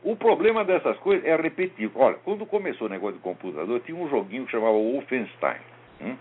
[0.04, 1.98] o problema dessas coisas é repetitivo.
[1.98, 5.58] Olha, quando começou o negócio de computador, tinha um joguinho que chamava Wolfenstein.
[6.00, 6.16] Hum?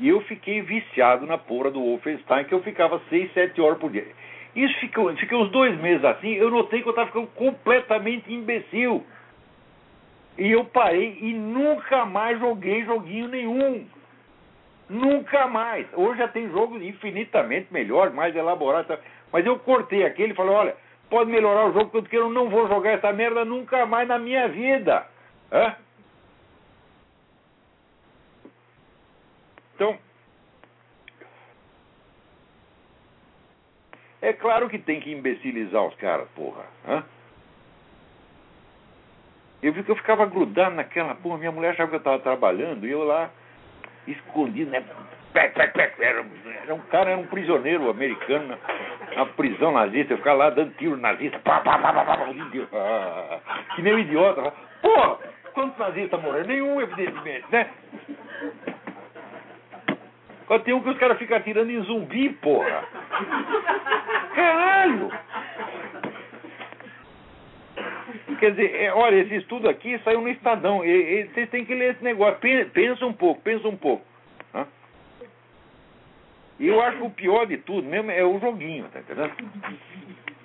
[0.00, 3.90] E eu fiquei viciado na porra do Wolfenstein, que eu ficava 6, 7 horas por
[3.90, 4.06] dia.
[4.54, 9.04] Isso ficou, fiquei uns dois meses assim, eu notei que eu estava ficando completamente imbecil.
[10.38, 13.86] E eu parei e nunca mais joguei joguinho nenhum.
[14.88, 15.86] Nunca mais.
[15.94, 18.98] Hoje já tem jogos infinitamente melhores, mais elaborados.
[19.32, 20.76] Mas eu cortei aquele e falei, olha,
[21.08, 24.48] pode melhorar o jogo, porque eu não vou jogar essa merda nunca mais na minha
[24.48, 25.06] vida.
[25.52, 25.74] Hã?
[29.74, 29.98] Então,
[34.22, 36.64] é claro que tem que imbecilizar os caras, porra.
[36.86, 37.04] Hã?
[39.62, 41.38] Eu vi que eu ficava grudado naquela porra.
[41.38, 43.30] Minha mulher achava que eu estava trabalhando e eu lá,
[44.06, 44.84] escondido, né?
[45.34, 50.12] Era, um cara, era um prisioneiro americano na, na prisão nazista.
[50.12, 51.38] Eu ficava lá dando tiro nazista.
[51.40, 53.40] Pá, pá, pá, pá, pá,
[53.74, 54.52] que nem um idiota.
[54.80, 55.18] Porra,
[55.54, 56.46] quantos nazistas morreram?
[56.46, 57.68] Nenhum, evidentemente, né?
[60.44, 62.84] Agora tem um que os caras ficam atirando em zumbi, porra.
[64.34, 65.10] Caralho!
[68.38, 70.84] Quer dizer, é, olha, esse estudo aqui saiu no Estadão.
[70.84, 72.38] E, e, vocês têm que ler esse negócio.
[72.72, 74.04] Pensa um pouco, pensa um pouco.
[76.58, 79.32] E eu acho que o pior de tudo mesmo é o joguinho, tá entendendo?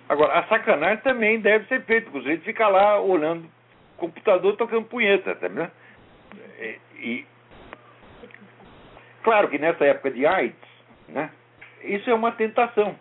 [0.08, 3.48] Agora, a sacanagem também deve ser feita, porque o sujeito fica lá olhando
[3.98, 5.72] computador tocando punheta, tá entendendo?
[6.98, 7.26] E,
[9.24, 10.56] claro que nessa época de AIDS,
[11.08, 11.30] né?
[11.84, 12.96] Isso é uma tentação.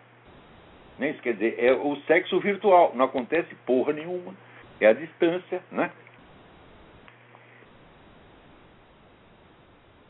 [0.97, 1.09] Né?
[1.11, 2.93] Isso quer dizer, é o sexo virtual.
[2.95, 4.33] Não acontece porra nenhuma
[4.81, 5.91] é a distância, né?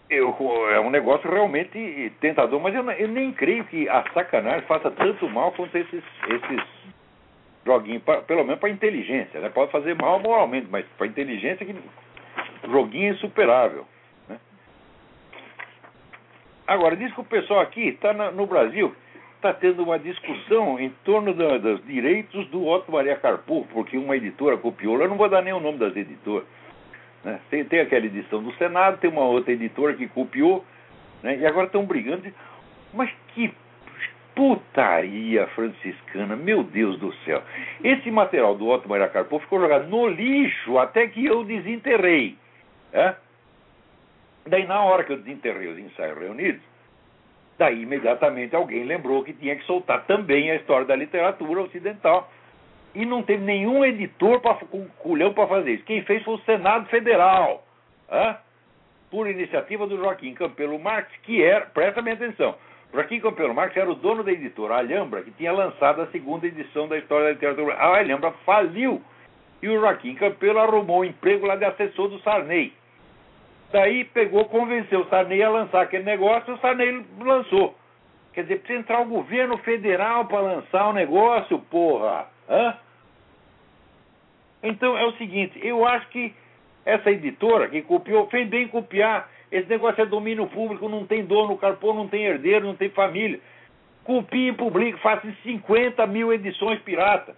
[0.10, 0.36] Eu,
[0.72, 5.30] é um negócio realmente tentador, mas eu, eu, nem creio que a sacanagem faça tanto
[5.30, 6.64] mal quanto esses, esses
[7.64, 9.40] joguinhos, pra, pelo menos para a inteligência.
[9.40, 9.50] Né?
[9.50, 11.76] Pode fazer mal moralmente, mas para a inteligência, que
[12.68, 13.86] joguinho é insuperável.
[16.70, 18.96] Agora, diz que o pessoal aqui está no Brasil
[19.40, 24.16] está tendo uma discussão em torno da, dos direitos do Otto Maria Carpo, porque uma
[24.16, 26.46] editora copiou, eu não vou dar nem o nome das editoras.
[27.24, 27.40] Né?
[27.50, 30.64] Tem, tem aquela edição do Senado, tem uma outra editora que copiou,
[31.24, 31.38] né?
[31.38, 32.32] e agora estão brigando.
[32.94, 33.54] Mas que
[34.36, 37.42] putaria franciscana, meu Deus do céu.
[37.84, 42.36] Esse material do Otto Maria Carpo ficou jogado no lixo até que eu desenterrei.
[42.92, 43.16] Né?
[44.46, 46.62] Daí, na hora que eu desenterrei os ensaios reunidos,
[47.60, 52.32] Daí, imediatamente, alguém lembrou que tinha que soltar também a história da literatura ocidental.
[52.96, 55.84] E não teve nenhum editor pra, com culhão para fazer isso.
[55.84, 57.62] Quem fez foi o Senado Federal,
[59.12, 62.56] por iniciativa do Joaquim Campelo Marx, que era, presta bem atenção,
[62.94, 66.88] Joaquim Campelo Marx era o dono da editora Alhambra, que tinha lançado a segunda edição
[66.88, 67.76] da história da literatura.
[67.76, 69.02] A Alhambra faliu.
[69.62, 72.74] E o Joaquim Campelo arrumou um emprego lá de assessor do Sarney.
[73.72, 77.76] Daí pegou, convenceu o Sarney a lançar aquele negócio o Sarney lançou.
[78.34, 82.28] Quer dizer, precisa entrar o governo federal para lançar o um negócio, porra.
[82.50, 82.78] Hã?
[84.64, 86.34] Então é o seguinte, eu acho que
[86.86, 89.30] essa editora que copiou, fez bem copiar.
[89.52, 92.90] Esse negócio é domínio público, não tem dono, o carpô não tem herdeiro, não tem
[92.90, 93.40] família.
[94.04, 97.36] Copie e publique, faça 50 mil edições pirata.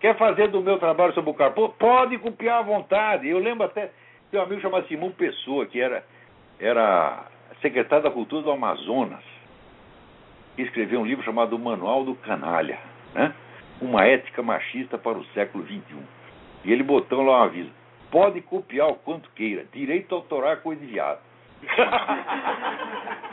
[0.00, 1.70] Quer fazer do meu trabalho sobre o Carpo?
[1.78, 3.28] Pode copiar à vontade.
[3.28, 3.90] Eu lembro até,
[4.36, 6.04] tem um amigo chamado Simão Pessoa, que era,
[6.60, 7.24] era
[7.62, 9.24] secretário da Cultura do Amazonas,
[10.54, 12.78] que escreveu um livro chamado Manual do Canalha,
[13.14, 13.32] né?
[13.80, 15.80] Uma ética machista para o século XXI.
[16.64, 17.70] E ele botou lá um aviso:
[18.10, 21.20] pode copiar o quanto queira, direito autoral é coisa de viado.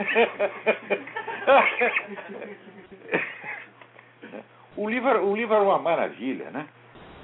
[4.78, 6.66] o, livro, o livro era uma maravilha, né?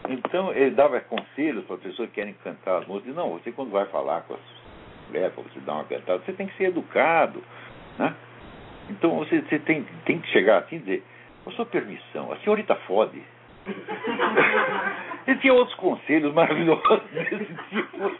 [0.08, 3.14] Então, ele dava conselhos para as pessoas que querem cantar as músicas.
[3.14, 4.40] Não, você quando vai falar com as
[5.08, 7.42] mulheres, para você dar uma cantada, você tem que ser educado,
[7.98, 8.14] né?
[8.90, 11.04] Então, você, você tem, tem que chegar assim e dizer,
[11.44, 13.22] com sua permissão, a senhorita fode.
[15.26, 18.12] Ele tinha outros conselhos maravilhosos desse tipo.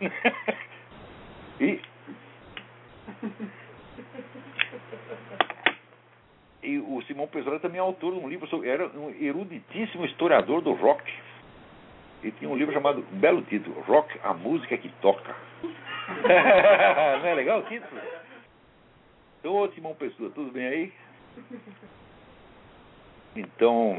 [1.60, 1.80] e,
[6.62, 8.68] e o Simão Pessoa também é autor de um livro sobre.
[8.68, 11.02] Era um eruditíssimo historiador do rock.
[12.22, 15.34] E tinha um livro chamado, um belo título, Rock, a música que toca.
[17.20, 18.00] Não é legal o título?
[19.40, 20.92] Então, ô Simão Pessoa, tudo bem aí?
[23.34, 23.96] Então,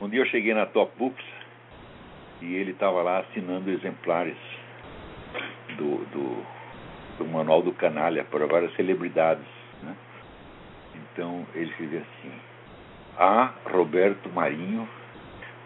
[0.00, 1.24] um dia eu cheguei na Top Books
[2.40, 4.36] e ele estava lá assinando exemplares
[5.76, 6.46] do, do,
[7.18, 9.61] do, Manual do Canalha para várias celebridades.
[11.12, 12.32] Então ele escreveu assim:
[13.18, 14.88] A Roberto Marinho,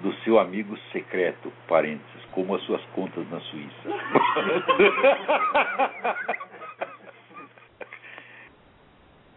[0.00, 3.88] do seu amigo secreto, parênteses, como as suas contas na Suíça.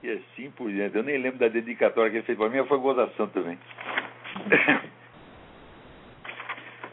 [0.01, 0.95] E assim por diante.
[0.95, 3.59] Eu nem lembro da dedicatória que ele fez para mim, foi gozação também.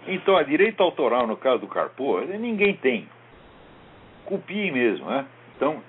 [0.08, 3.08] então, a direito autoral, no caso do Carpo, ninguém tem.
[4.24, 5.24] Copie mesmo, né?
[5.56, 5.80] Então.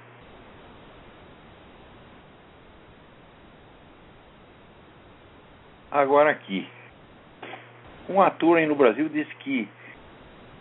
[5.98, 6.68] Agora aqui.
[8.08, 9.68] Um ator aí no Brasil disse que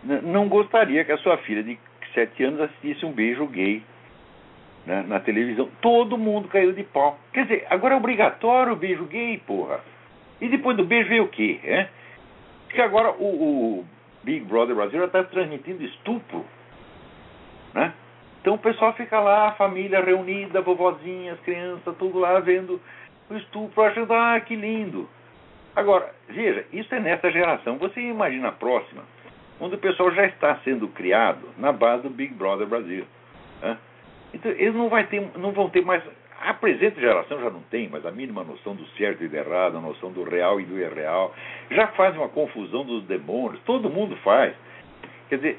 [0.03, 1.79] não gostaria que a sua filha de
[2.15, 3.83] sete anos assistisse um beijo gay
[4.87, 7.19] né, na televisão, todo mundo caiu de pau.
[7.35, 9.81] Quer dizer, agora é obrigatório o beijo gay, porra.
[10.41, 11.61] E depois do beijo veio o quê?
[11.63, 11.89] É?
[12.67, 13.87] Porque agora o, o
[14.23, 16.47] Big Brother Brasil já está transmitindo estupro.
[17.75, 17.93] Né?
[18.41, 22.81] Então o pessoal fica lá, a família reunida, vovozinha, as crianças, tudo lá vendo
[23.29, 25.07] o estupro, achando, ah, que lindo.
[25.77, 27.77] Agora, veja, isso é nessa geração.
[27.77, 29.05] Você imagina a próxima,
[29.61, 33.05] onde o pessoal já está sendo criado na base do Big Brother Brasil.
[33.61, 33.77] Né?
[34.33, 36.03] Então, eles não, vai ter, não vão ter mais.
[36.41, 39.77] A presente geração já não tem mais a mínima noção do certo e do errado,
[39.77, 41.35] a noção do real e do irreal.
[41.71, 44.55] Já faz uma confusão dos demônios, todo mundo faz.
[45.29, 45.59] Quer dizer,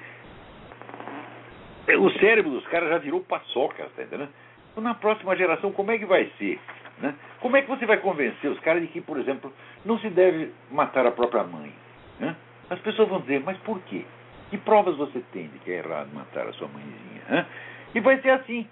[1.96, 4.30] o cérebro dos caras já virou paçoca, tá entendendo?
[4.72, 6.60] Então, na próxima geração, como é que vai ser?
[7.00, 7.14] Né?
[7.40, 9.54] Como é que você vai convencer os caras de que, por exemplo,
[9.86, 11.72] não se deve matar a própria mãe?
[12.20, 12.36] Né?
[12.70, 14.06] As pessoas vão dizer, mas por quê?
[14.50, 17.22] Que provas você tem de que é errado matar a sua mãezinha?
[17.30, 17.46] Né?
[17.94, 18.68] E vai ser assim.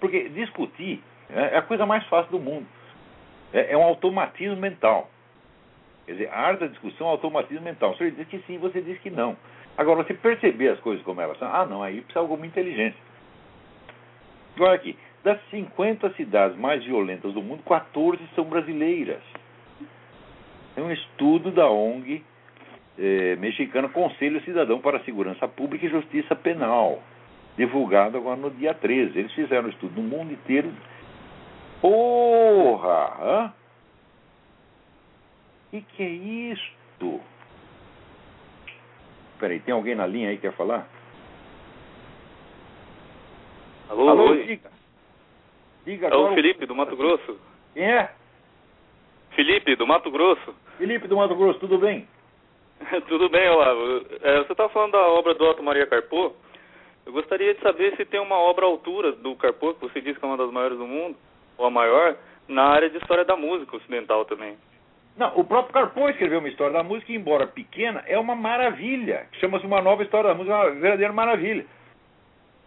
[0.00, 2.66] Porque discutir é a coisa mais fácil do mundo.
[3.52, 5.10] É, é um automatismo mental.
[6.06, 7.94] Quer dizer, a arte da discussão é um automatismo mental.
[8.00, 9.36] Ele diz que sim, você diz que não.
[9.76, 12.98] Agora, você perceber as coisas como elas são, ah, não, aí precisa alguma inteligência.
[14.56, 19.22] Agora aqui, das 50 cidades mais violentas do mundo, 14 são brasileiras.
[20.76, 22.24] É um estudo da ONG
[22.98, 27.02] eh, mexicana Conselho Cidadão para a Segurança Pública e Justiça Penal
[27.56, 29.18] divulgado agora no dia 13.
[29.18, 30.72] Eles fizeram um estudo no mundo inteiro.
[31.80, 33.16] Porra!
[33.20, 33.52] Hã?
[35.72, 37.20] E que é isto?
[39.38, 40.86] Peraí, tem alguém na linha aí que quer falar?
[43.88, 44.60] Alô, Alô oi.
[45.84, 46.06] Diga.
[46.06, 46.32] É agora.
[46.32, 47.38] o Felipe do Mato Grosso.
[47.74, 48.10] Quem é?
[49.34, 50.54] Felipe do Mato Grosso.
[50.78, 52.06] Felipe do Mato Grosso, tudo bem?
[53.08, 54.04] Tudo bem, Olavo?
[54.22, 56.34] É, você estava falando da obra do Otto Maria Carpo.
[57.06, 60.18] Eu gostaria de saber se tem uma obra à altura do Carpo, que você disse
[60.18, 61.16] que é uma das maiores do mundo,
[61.58, 62.16] ou a maior,
[62.48, 64.56] na área de história da música ocidental também.
[65.16, 69.26] Não, o próprio Carpo escreveu uma história da música embora pequena, é uma maravilha.
[69.40, 71.66] Chama-se Uma Nova História da Música, é uma verdadeira maravilha.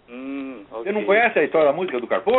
[0.08, 0.84] Hum, ok.
[0.84, 2.32] Você não conhece a história da música do Carpo?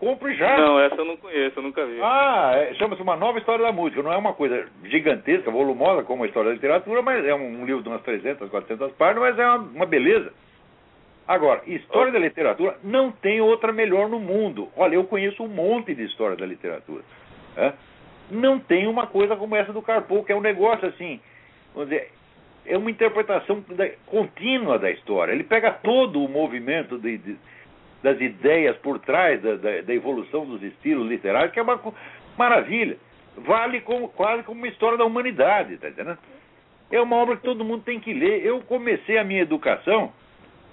[0.00, 0.56] Compre já.
[0.56, 2.00] Não, essa eu não conheço, eu nunca vi.
[2.02, 4.02] Ah, é, chama-se Uma Nova História da Música.
[4.02, 7.64] Não é uma coisa gigantesca, volumosa, como a história da literatura, mas é um, um
[7.64, 10.32] livro de umas 300, 400 páginas, mas é uma, uma beleza.
[11.26, 14.68] Agora, história da literatura não tem outra melhor no mundo.
[14.76, 17.02] Olha, eu conheço um monte de história da literatura.
[17.56, 17.72] né?
[18.30, 21.20] Não tem uma coisa como essa do Carpo, que é um negócio assim,
[21.72, 22.10] vamos dizer,
[22.66, 25.32] é uma interpretação da- contínua da história.
[25.32, 27.36] Ele pega todo o movimento de- de-
[28.02, 31.80] das ideias por trás da, da- da evolução dos estilos literários, que é uma
[32.36, 32.96] maravilha.
[33.34, 36.18] vale como, quase como uma história da humanidade, tá entendendo?
[36.90, 38.44] É uma obra que todo mundo tem que ler.
[38.44, 40.12] Eu comecei a minha educação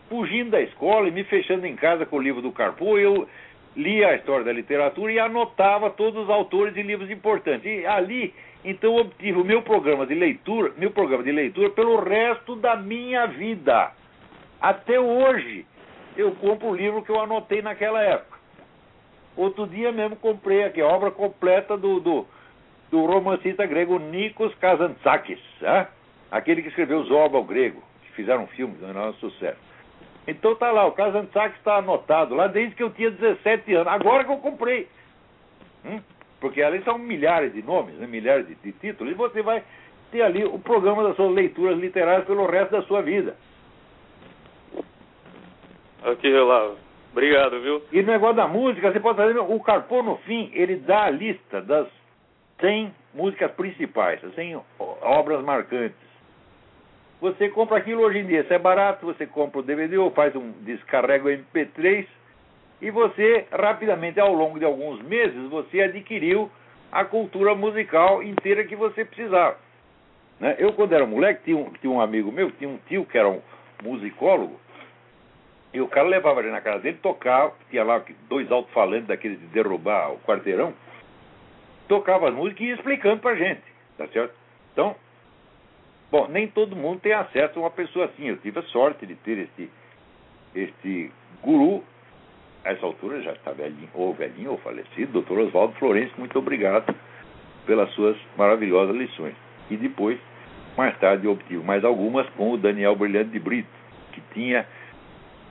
[0.09, 2.97] fugindo da escola e me fechando em casa com o livro do Carpo.
[2.97, 3.29] Eu
[3.77, 7.65] lia a história da literatura e anotava todos os autores de livros importantes.
[7.65, 8.33] E ali,
[8.63, 13.25] então, obtive o meu programa de leitura, meu programa de leitura pelo resto da minha
[13.27, 13.91] vida.
[14.59, 15.65] Até hoje,
[16.17, 18.37] eu compro o livro que eu anotei naquela época.
[19.37, 22.27] Outro dia mesmo comprei aqui a obra completa do, do,
[22.91, 25.87] do romancista grego Nikos Kazantzakis, né?
[26.29, 29.57] aquele que escreveu Zorba ao Grego, que fizeram um filme, é um sucesso.
[30.27, 33.87] Então tá lá, o Kazantzakis está anotado lá desde que eu tinha 17 anos.
[33.87, 34.89] Agora que eu comprei.
[35.85, 36.01] Hum?
[36.39, 38.07] Porque ali são milhares de nomes, né?
[38.07, 39.63] milhares de, de títulos, e você vai
[40.11, 43.35] ter ali o programa das suas leituras literárias pelo resto da sua vida.
[46.03, 46.75] Aqui, lá.
[47.11, 47.81] Obrigado, viu?
[47.91, 49.37] E no negócio da música, você pode fazer.
[49.37, 51.87] O Carpo, no fim, ele dá a lista das
[52.61, 54.61] 100 músicas principais, 100
[55.01, 56.09] obras marcantes.
[57.19, 60.33] Você compra aquilo hoje em dia, se é barato, você compra o DVD ou faz
[60.35, 62.07] um descarrega o MP3
[62.81, 66.49] e você, rapidamente, ao longo de alguns meses, você adquiriu
[66.91, 69.57] a cultura musical inteira que você precisava.
[70.39, 70.55] Né?
[70.57, 73.27] Eu, quando era moleque, tinha um, tinha um amigo meu, tinha um tio que era
[73.27, 73.41] um
[73.83, 74.59] musicólogo,
[75.73, 79.45] e o cara levava ali na casa dele, tocava, tinha lá dois alto-falantes daqueles de
[79.47, 80.73] derrubar o quarteirão,
[81.87, 83.61] tocava as músicas e ia explicando pra gente,
[83.97, 84.33] tá certo?
[84.71, 84.95] Então,
[86.09, 88.29] bom, nem todo mundo tem acesso a uma pessoa assim.
[88.29, 89.69] Eu tive a sorte de ter este,
[90.55, 91.11] este
[91.43, 91.83] guru,
[92.63, 96.93] a essa altura já está velhinho, ou velhinho, ou falecido, doutor Oswaldo Florencio, muito obrigado
[97.65, 99.35] pelas suas maravilhosas lições.
[99.69, 100.19] E depois,
[100.75, 103.69] mais tarde, eu obtive mais algumas com o Daniel Brilhante de Brito,
[104.11, 104.65] que tinha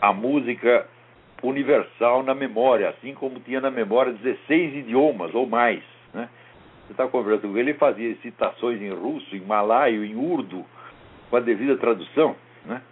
[0.01, 0.87] a música
[1.43, 5.83] universal na memória, assim como tinha na memória 16 idiomas ou mais.
[6.13, 6.29] Né?
[6.87, 10.65] Você está conversando com ele, ele fazia citações em russo, em malaio, em urdu,
[11.31, 12.35] com a devida tradução.
[12.65, 12.83] Né?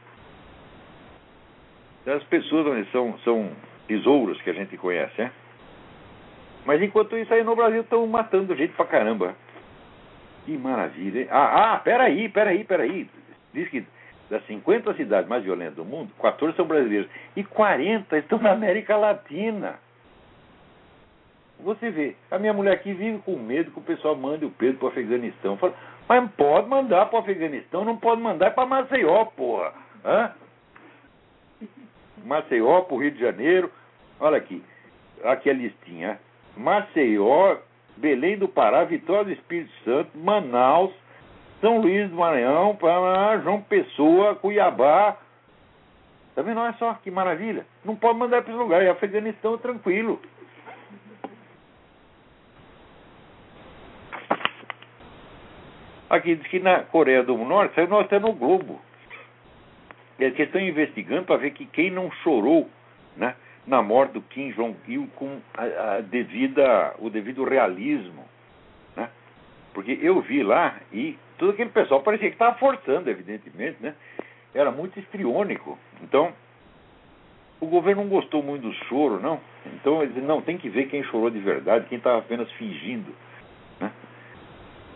[2.02, 3.50] Então, as pessoas são, são
[3.86, 5.20] tesouros que a gente conhece.
[5.20, 5.30] Né?
[6.64, 9.34] Mas enquanto isso aí no Brasil estão matando gente pra caramba.
[10.44, 11.20] Que maravilha.
[11.22, 11.28] Hein?
[11.30, 13.08] Ah, ah, peraí, peraí, peraí.
[13.52, 13.86] Diz que
[14.28, 18.96] das 50 cidades mais violentas do mundo, 14 são brasileiras e 40 estão na América
[18.96, 19.78] Latina.
[21.60, 24.78] Você vê, a minha mulher aqui vive com medo que o pessoal mande o Pedro
[24.78, 25.56] para o Afeganistão.
[25.56, 25.74] Fala,
[26.08, 29.72] mas pode mandar para o Afeganistão, não pode mandar para Maceió, porra.
[30.04, 30.32] Hã?
[32.24, 33.70] Maceió para o Rio de Janeiro.
[34.18, 34.62] Olha aqui,
[35.24, 36.18] aqui a listinha.
[36.56, 37.58] Maceió,
[37.96, 40.92] Belém do Pará, Vitória do Espírito Santo, Manaus,
[41.60, 45.16] são Luís do Maranhão, para João Pessoa, Cuiabá.
[46.34, 46.60] Tá vendo?
[46.60, 47.66] Olha só que maravilha.
[47.84, 48.82] Não pode mandar para esse lugar.
[48.82, 50.20] E Afeganistão tranquilo.
[56.08, 58.80] Aqui diz que na Coreia do Norte saiu até no Globo.
[60.18, 62.70] Eles estão investigando para ver que quem não chorou
[63.16, 63.34] né,
[63.66, 68.24] na morte do Kim Jong-il com a, a devida, o devido realismo.
[68.96, 69.08] Né?
[69.74, 73.94] Porque eu vi lá e todo aquele pessoal parecia que estava forçando, evidentemente, né?
[74.54, 75.78] Era muito estriônico.
[76.02, 76.32] Então,
[77.60, 79.40] o governo não gostou muito do choro, não.
[79.74, 83.14] Então, ele disse, não, tem que ver quem chorou de verdade, quem estava apenas fingindo.
[83.80, 83.90] Né?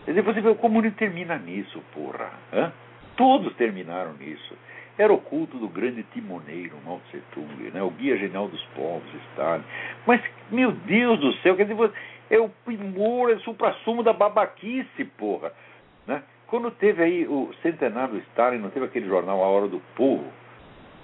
[0.05, 2.31] Quer dizer, você vê, o comunismo termina nisso, porra.
[2.51, 2.71] Hã?
[3.15, 4.55] Todos terminaram nisso.
[4.97, 7.81] Era o culto do grande timoneiro Mao Tse Tung, né?
[7.81, 9.63] o guia genial dos povos, Stalin.
[10.05, 10.21] Mas,
[10.51, 11.91] meu Deus do céu, quer dizer,
[12.29, 15.51] é o primor, é o supra-sumo da babaquice, porra.
[16.05, 16.21] Né?
[16.47, 20.25] Quando teve aí o centenário do Stalin, não teve aquele jornal A Hora do Povo?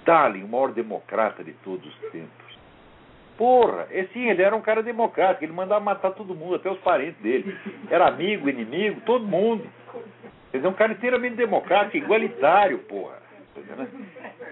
[0.00, 2.58] Stalin, o maior democrata de todos os tempos.
[3.36, 6.78] Porra, é sim, ele era um cara democrático, ele mandava matar todo mundo, até os
[6.78, 7.56] parentes dele.
[7.88, 9.64] Era amigo, inimigo, todo mundo.
[10.50, 13.27] Quer dizer, um cara inteiramente democrático, igualitário, porra.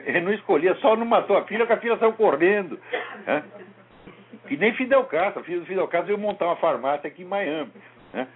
[0.05, 2.79] Ele não escolhia, só não matou a filha, porque a filha saiu correndo.
[3.27, 3.45] Né?
[4.49, 7.73] E nem Fidel Castro, filho do Fidel Castro veio montar uma farmácia aqui em Miami.
[8.13, 8.29] Né?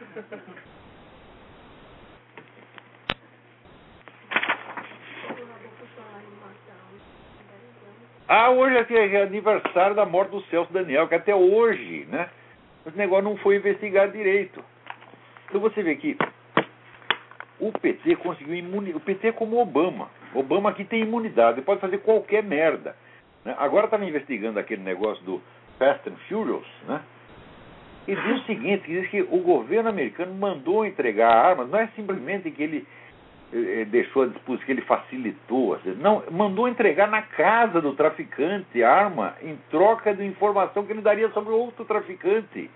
[8.32, 12.28] Ah, hoje é aniversário da morte do Celso Daniel, que até hoje, né?
[12.86, 14.64] Esse negócio não foi investigado direito.
[15.48, 16.16] Então você vê que
[17.58, 18.96] o PT conseguiu imunidade.
[18.96, 20.08] O PT é como Obama.
[20.34, 22.94] Obama aqui tem imunidade, ele pode fazer qualquer merda.
[23.44, 23.54] Né?
[23.58, 25.42] Agora estava investigando aquele negócio do
[25.78, 27.00] Fast and Furious, né?
[28.06, 32.50] E diz o seguinte, diz que o governo americano mandou entregar armas, não é simplesmente
[32.50, 32.86] que ele
[33.52, 35.78] eh, deixou a disposição, que ele facilitou.
[35.98, 41.28] Não, mandou entregar na casa do traficante arma em troca de informação que ele daria
[41.30, 42.70] sobre outro traficante.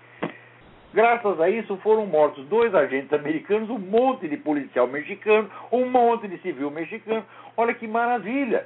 [0.95, 6.25] Graças a isso foram mortos dois agentes americanos, um monte de policial mexicano, um monte
[6.25, 7.25] de civil mexicano.
[7.57, 8.65] Olha que maravilha!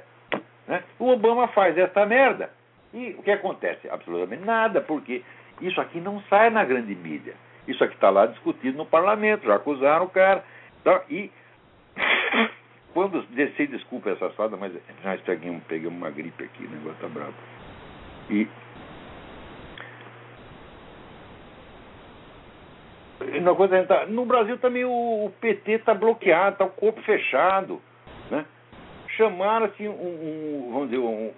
[0.68, 0.80] Né?
[1.00, 2.50] O Obama faz essa merda.
[2.94, 3.90] E o que acontece?
[3.90, 5.24] Absolutamente nada, porque
[5.60, 7.34] isso aqui não sai na grande mídia.
[7.66, 10.44] Isso aqui está lá discutido no parlamento, já acusaram o cara.
[10.80, 11.32] Então, e
[12.94, 14.72] quando desci, desculpa essa assada, mas
[15.02, 17.34] nós pegamos, pegamos uma gripe aqui, o negócio tá bravo.
[18.30, 18.46] E
[23.56, 27.80] coisa, tá, no Brasil também o, PT está bloqueado, está o corpo fechado.
[28.30, 28.44] Né?
[29.16, 31.32] Chamaram assim um, um vamos dizer, um,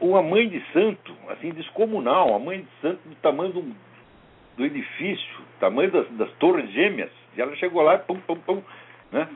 [0.00, 3.76] uma mãe de santo, assim, descomunal, uma mãe de santo do tamanho do,
[4.56, 7.10] do edifício, tamanho das, das torres gêmeas.
[7.36, 8.62] E ela chegou lá pum, pum, pum,
[9.10, 9.28] né?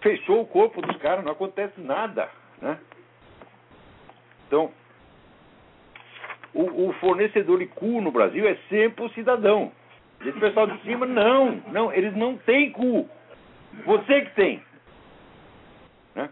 [0.00, 2.28] Fechou o corpo dos caras, não acontece nada,
[2.60, 2.78] né?
[4.46, 4.70] Então,
[6.54, 9.72] o, o fornecedor de cu no Brasil é sempre o cidadão.
[10.20, 13.08] Esse pessoal de cima, não, não, eles não têm cu.
[13.84, 14.62] Você que tem.
[16.14, 16.28] Né?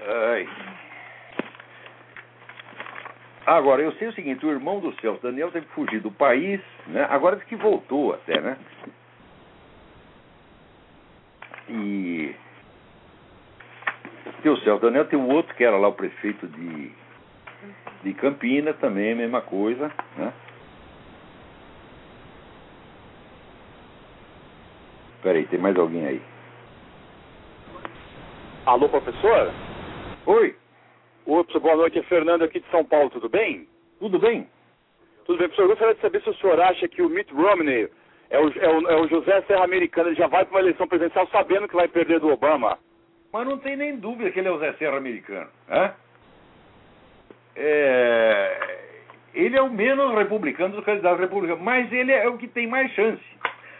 [0.00, 0.48] Ai.
[3.46, 6.60] Agora, eu sei o seguinte, o irmão do Celso, Daniel, teve que fugir do país,
[6.88, 7.06] né?
[7.08, 8.56] Agora que voltou até, né?
[11.68, 12.34] E
[14.40, 16.92] tem o Celso Daniel, tem o outro que era lá o prefeito de,
[18.02, 20.32] de Campina, também a mesma coisa, né?
[25.22, 26.22] Peraí, tem mais alguém aí?
[28.66, 29.52] Alô, professor?
[30.26, 30.56] Oi.
[31.26, 31.98] Oi, professor, boa noite.
[31.98, 33.68] É Fernando aqui de São Paulo, tudo bem?
[33.98, 34.48] Tudo bem?
[35.26, 35.62] Tudo bem, professor.
[35.64, 37.88] Eu gostaria de saber se o senhor acha que o Mitt Romney
[38.30, 40.86] é o, é o, é o José Serra Americano, ele já vai para uma eleição
[40.86, 42.78] presidencial sabendo que vai perder do Obama.
[43.32, 45.48] Mas não tem nem dúvida que ele é o Zé Serra americano.
[45.68, 45.94] Né?
[47.56, 48.78] É...
[49.32, 52.90] Ele é o menos republicano dos candidatos republicanos, mas ele é o que tem mais
[52.92, 53.22] chance.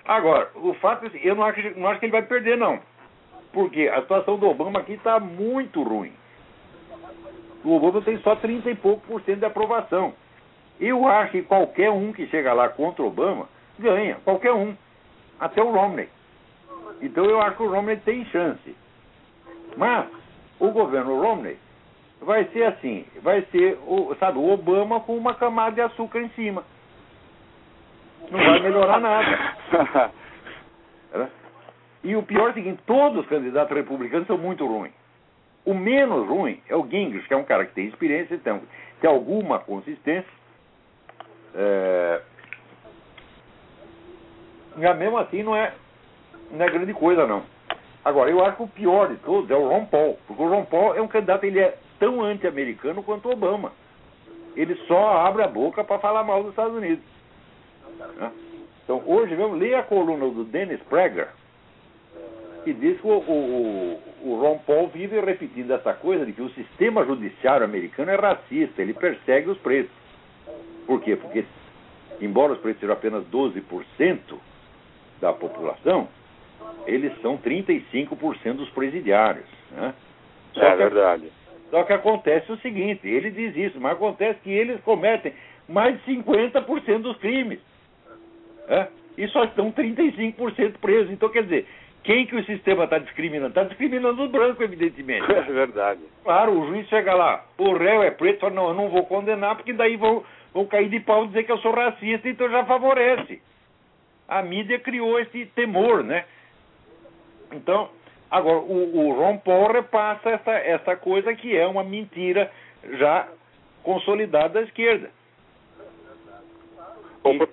[0.05, 2.81] Agora, o fato é assim, eu não acho, não acho que ele vai perder, não.
[3.53, 6.13] Porque a situação do Obama aqui está muito ruim.
[7.65, 10.15] O Obama tem só 30 e pouco por cento de aprovação.
[10.81, 13.49] Eu acho que qualquer um que chega lá contra o Obama
[13.79, 14.77] ganha, qualquer um.
[15.39, 16.09] Até o Romney.
[17.01, 18.75] Então eu acho que o Romney tem chance.
[19.77, 20.07] Mas
[20.59, 21.57] o governo Romney
[22.21, 26.29] vai ser assim, vai ser o, sabe, o Obama com uma camada de açúcar em
[26.31, 26.65] cima.
[28.31, 30.11] Não vai melhorar nada.
[32.03, 34.93] E o pior é o seguinte, todos os candidatos republicanos são muito ruins.
[35.67, 38.59] O menos ruim é o Gingrich, que é um cara que tem experiência, tem,
[39.01, 40.31] tem alguma consistência.
[41.55, 42.23] É...
[44.77, 45.75] Mas mesmo assim não é,
[46.51, 47.43] não é grande coisa não.
[48.05, 50.65] Agora, eu acho que o pior de todos é o Ron Paul, porque o Ron
[50.65, 53.73] Paul é um candidato, ele é tão anti-americano quanto Obama.
[54.57, 57.05] Ele só abre a boca para falar mal dos Estados Unidos.
[58.17, 58.33] Né?
[58.85, 61.29] Então, hoje mesmo, leia a coluna do Dennis Prager,
[62.65, 66.51] que diz que o, o, o Ron Paul vive repetindo essa coisa de que o
[66.51, 69.93] sistema judiciário americano é racista, ele persegue os pretos.
[70.87, 71.17] Por quê?
[71.17, 71.45] Porque,
[72.21, 74.19] embora os pretos sejam apenas 12%
[75.21, 76.09] da população,
[76.87, 79.47] eles são 35% dos presidiários.
[79.73, 79.95] Né?
[80.55, 81.33] Só é que, verdade.
[81.71, 85.33] Só que acontece o seguinte, ele diz isso, mas acontece que eles cometem
[85.69, 87.61] mais de 50% dos crimes.
[88.69, 88.89] Né?
[89.17, 91.13] E só estão 35% presos.
[91.13, 91.67] Então, quer dizer,
[92.03, 93.49] quem que o sistema está discriminando?
[93.49, 95.27] Está discriminando os brancos, evidentemente.
[95.31, 96.01] É verdade.
[96.25, 99.57] Claro, o juiz chega lá, o réu é preto, fala, não, eu não vou condenar,
[99.57, 102.65] porque daí vão, vão cair de pau e dizer que eu sou racista, então já
[102.65, 103.41] favorece.
[104.29, 106.25] A mídia criou esse temor, né?
[107.53, 107.91] Então,
[108.31, 112.51] agora, o, o Ron Paul repassa essa, essa coisa que é uma mentira
[112.99, 113.29] já
[113.83, 115.11] consolidada da esquerda.
[117.25, 117.49] E,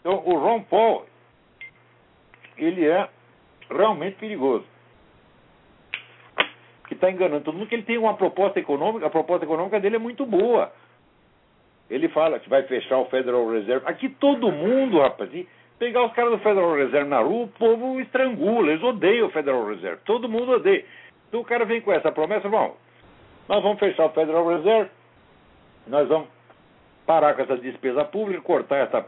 [0.00, 1.06] então, o Ron Paul,
[2.56, 3.08] ele é
[3.70, 4.64] realmente perigoso.
[6.88, 9.96] Que está enganando todo mundo, que ele tem uma proposta econômica, a proposta econômica dele
[9.96, 10.72] é muito boa.
[11.88, 13.86] Ele fala que vai fechar o Federal Reserve.
[13.86, 15.30] Aqui todo mundo, rapaz,
[15.80, 19.66] pegar os caras do Federal Reserve na rua, o povo estrangula, eles odeiam o Federal
[19.66, 20.84] Reserve, todo mundo odeia.
[21.26, 22.76] Então o cara vem com essa promessa, bom,
[23.48, 24.90] nós vamos fechar o Federal Reserve,
[25.86, 26.28] nós vamos
[27.06, 29.06] parar com essa despesa pública, cortar essa,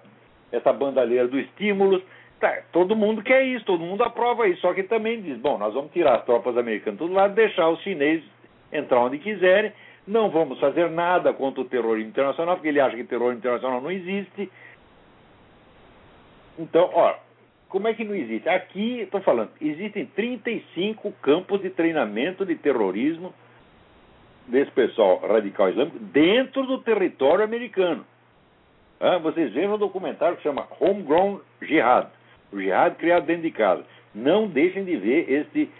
[0.51, 2.03] essa bandalheira do estímulos.
[2.41, 5.75] Tá, todo mundo quer isso, todo mundo aprova isso, só que também diz, bom, nós
[5.75, 8.25] vamos tirar as tropas americanas do lado, deixar os chineses
[8.73, 9.73] entrar onde quiserem,
[10.07, 13.91] não vamos fazer nada contra o terrorismo internacional, porque ele acha que terrorismo internacional não
[13.91, 14.51] existe,
[16.59, 17.15] então, ó,
[17.69, 18.49] como é que não existe?
[18.49, 23.33] Aqui, estou falando, existem 35 campos de treinamento de terrorismo
[24.47, 28.05] desse pessoal radical islâmico dentro do território americano.
[29.01, 32.09] Ah, vocês veem no documentário que chama Homegrown Jihad,
[32.53, 33.85] o jihad criado dentro de casa.
[34.15, 35.71] Não deixem de ver este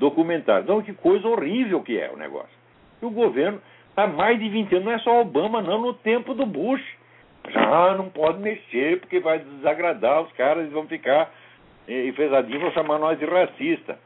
[0.00, 0.64] documentário.
[0.64, 2.56] Então, que coisa horrível que é o negócio.
[3.00, 3.60] E o governo
[3.90, 6.82] está mais de 20 anos, não é só Obama, não, no tempo do Bush.
[7.50, 11.30] Já não pode mexer porque vai desagradar os caras, eles vão ficar
[11.88, 13.98] enfesadinhos, vão chamar nós de racista.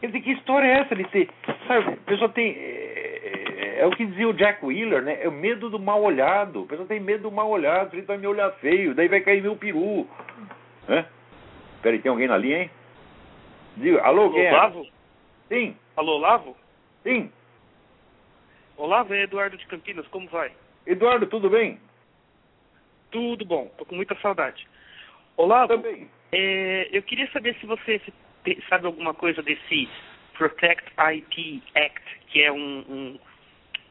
[0.00, 0.92] Quer dizer, que história é essa?
[0.92, 1.28] Ele ter,
[1.66, 2.50] sabe, a pessoa tem.
[2.50, 5.18] É, é, é, o que dizia o Jack Wheeler, né?
[5.22, 6.64] É o medo do mal olhado.
[6.64, 9.40] A pessoa tem medo do mal olhado, ele vai me olhar feio, daí vai cair
[9.40, 10.06] meu peru.
[10.86, 11.06] Né?
[11.82, 12.70] Peraí, tem alguém na linha, hein?
[13.76, 14.52] Diga, alô, quem é?
[14.52, 14.86] Lavo?
[15.48, 15.76] Sim.
[15.96, 16.56] Alô, Lavo?
[17.02, 17.30] Sim.
[18.76, 20.52] Olá, é Eduardo de Campinas, como vai?
[20.86, 21.78] Eduardo, tudo bem?
[23.14, 24.66] Tudo bom, tô com muita saudade.
[25.36, 26.10] Olá, Também.
[26.32, 28.02] É, eu queria saber se você
[28.68, 29.88] sabe alguma coisa desse
[30.36, 33.18] Protect IP Act, que é um, um,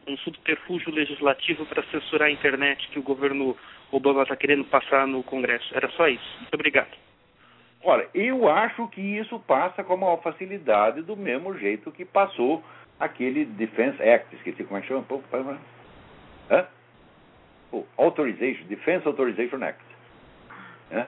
[0.10, 3.56] um subterfúgio legislativo para censurar a internet que o governo
[3.94, 5.74] Obama está querendo passar no Congresso.
[5.74, 6.38] Era só isso.
[6.40, 6.92] Muito obrigado.
[7.82, 12.62] Olha, eu acho que isso passa com a maior facilidade do mesmo jeito que passou
[13.00, 15.06] aquele Defense Act, esqueci como é que chama,
[18.04, 19.84] Authorization, Defense Authorization Act.
[20.92, 21.08] Hã?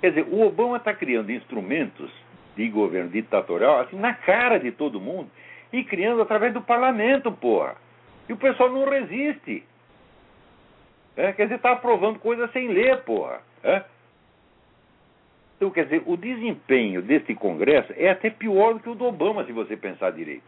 [0.00, 2.10] Quer dizer, o Obama está criando instrumentos
[2.56, 5.30] de governo ditatorial assim na cara de todo mundo
[5.72, 7.76] e criando através do parlamento, porra.
[8.28, 9.64] E o pessoal não resiste.
[11.16, 13.40] É, quer dizer, está aprovando coisas sem ler, porra.
[13.62, 13.82] É?
[15.56, 19.44] Então, quer dizer, o desempenho desse Congresso é até pior do que o do Obama,
[19.44, 20.42] se você pensar direito.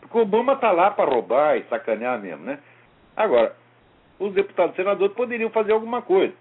[0.00, 2.58] Porque o Obama está lá para roubar e sacanear mesmo, né?
[3.16, 3.56] Agora,
[4.18, 6.32] os deputados e senadores poderiam fazer alguma coisa.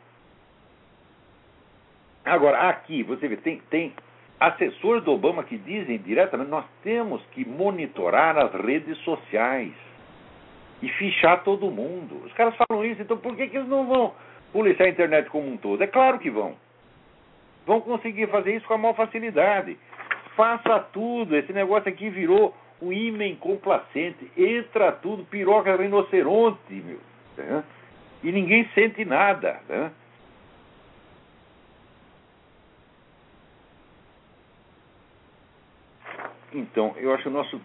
[2.25, 3.93] Agora, aqui, você vê, tem, tem
[4.39, 9.73] assessores do Obama que dizem diretamente: nós temos que monitorar as redes sociais
[10.81, 12.23] e fichar todo mundo.
[12.25, 14.13] Os caras falam isso, então por que, que eles não vão
[14.51, 15.81] policiar a internet como um todo?
[15.83, 16.55] É claro que vão
[17.65, 19.77] vão conseguir fazer isso com a maior facilidade.
[20.35, 21.35] Faça tudo.
[21.35, 24.29] Esse negócio aqui virou um ímã complacente.
[24.35, 26.99] Entra tudo, piroca rinoceronte, meu.
[27.37, 27.63] Né?
[28.23, 29.59] E ninguém sente nada.
[29.67, 29.91] Né?
[36.53, 37.61] Então, eu acho que o nosso.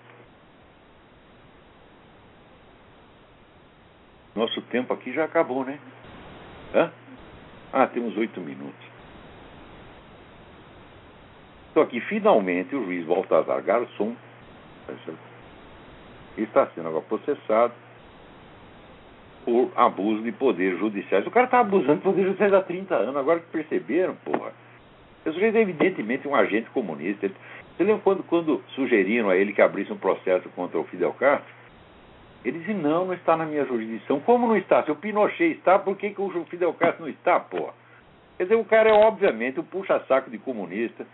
[4.34, 5.78] Nosso tempo aqui já acabou, né?
[6.74, 6.92] Hã?
[7.72, 8.86] Ah, temos oito minutos.
[11.74, 14.16] Só que finalmente o juiz Baltazar Garçom
[14.86, 14.94] tá
[16.36, 17.74] está sendo agora processado
[19.48, 21.26] por abuso de poder judiciais.
[21.26, 24.52] O cara está abusando de poder judiciais há 30 anos, agora que perceberam, porra.
[25.24, 27.30] O sujeito é evidentemente um agente comunista.
[27.74, 31.50] Você lembra quando, quando sugeriram a ele que abrisse um processo contra o Fidel Castro?
[32.44, 34.20] Ele disse, não, não está na minha jurisdição.
[34.20, 34.82] Como não está?
[34.82, 37.72] Se o Pinochet está, por que, que o Fidel Castro não está, porra?
[38.36, 41.06] Quer dizer, o cara é obviamente um puxa-saco de comunista,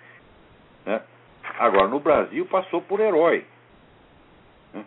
[0.85, 1.01] né?
[1.57, 3.45] Agora, no Brasil, passou por herói.
[4.73, 4.85] Né?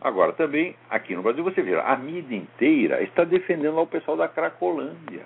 [0.00, 4.16] Agora, também, aqui no Brasil, você vê, a mídia inteira está defendendo lá o pessoal
[4.16, 5.24] da Cracolândia.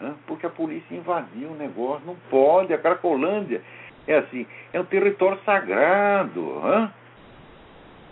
[0.00, 0.14] Né?
[0.26, 2.04] Porque a polícia invadiu o negócio.
[2.04, 3.62] Não pode, a Cracolândia
[4.06, 6.60] é assim, é um território sagrado.
[6.60, 6.92] Né?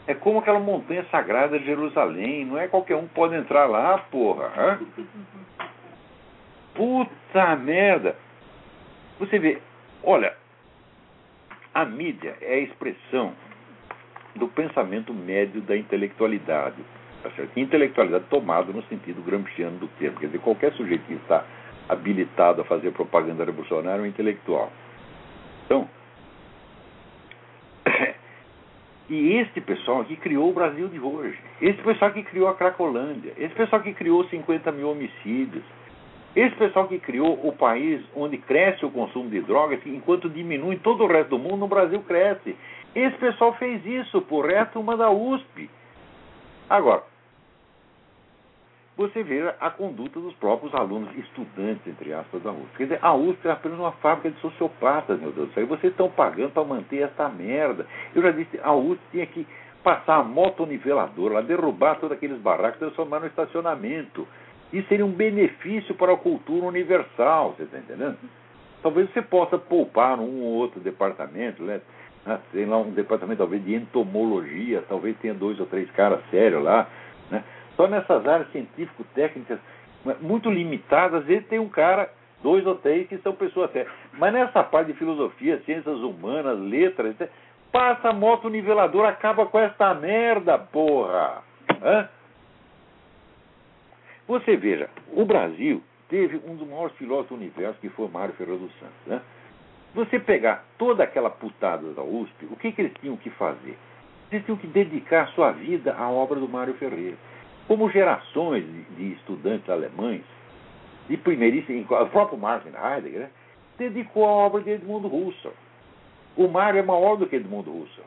[0.07, 2.45] É como aquela montanha sagrada de Jerusalém.
[2.45, 4.79] Não é qualquer um que pode entrar lá, porra.
[6.75, 8.17] Puta merda.
[9.19, 9.61] Você vê,
[10.03, 10.37] olha,
[11.73, 13.33] a mídia é a expressão
[14.35, 16.77] do pensamento médio da intelectualidade.
[17.23, 17.31] Tá?
[17.57, 20.19] Intelectualidade tomada no sentido gramsciano do termo.
[20.19, 21.45] Quer dizer, qualquer sujeito que está
[21.89, 24.73] habilitado a fazer propaganda revolucionária é um intelectual.
[25.65, 25.89] Então,
[29.09, 31.39] e este pessoal aqui criou o Brasil de hoje.
[31.61, 33.33] Esse pessoal que criou a Cracolândia.
[33.39, 35.65] Esse pessoal que criou 50 mil homicídios.
[36.35, 41.05] Esse pessoal que criou o país onde cresce o consumo de drogas, enquanto diminui todo
[41.05, 42.57] o resto do mundo, no Brasil cresce.
[42.95, 45.69] Esse pessoal fez isso por reto uma da USP.
[46.71, 47.03] Agora,
[48.97, 52.77] você vê a conduta dos próprios alunos, estudantes, entre aspas, da USP.
[52.77, 55.65] Quer dizer, a USP é apenas uma fábrica de sociopatas, meu Deus do céu.
[55.65, 57.87] E vocês estão pagando para manter essa merda.
[58.15, 59.45] Eu já disse, a USP tinha que
[59.83, 64.27] passar a motoniveladora, derrubar todos aqueles barracos, transformar no estacionamento.
[64.73, 68.17] Isso seria um benefício para a cultura universal, você está entendendo?
[68.81, 71.81] Talvez você possa poupar um ou outro departamento, né?
[72.27, 76.63] Ah, tem lá um departamento talvez de entomologia, talvez tenha dois ou três caras sérios
[76.63, 76.89] lá,
[77.31, 77.45] né?
[77.77, 79.59] Só nessas áreas científico-técnicas
[80.21, 82.11] muito limitadas, às vezes tem um cara,
[82.43, 83.93] dois ou três que são pessoas sérias.
[84.15, 87.15] Mas nessa parte de filosofia, ciências humanas, letras,
[87.73, 91.43] passa a moto niveladora, acaba com esta merda, porra.
[91.83, 92.09] Hã?
[94.29, 98.61] Você veja, o Brasil teve um dos maiores filósofos do universo, que foi Mário Ferreira
[98.61, 98.95] dos Santos.
[99.07, 99.21] Né?
[99.95, 103.79] Você pegar toda aquela putada da USP, o que, que eles tinham que fazer?
[104.31, 107.17] Eles tinham que dedicar sua vida à obra do Mário Ferreira.
[107.69, 108.65] Como gerações
[108.97, 110.23] de, estudantes alemães,
[111.09, 113.31] de primeiríssimo, o próprio Martin Heidegger, né,
[113.79, 115.55] dedicou a obra de Edmundo Husserl.
[116.37, 118.07] O Mário é maior do que Edmundo Husserl.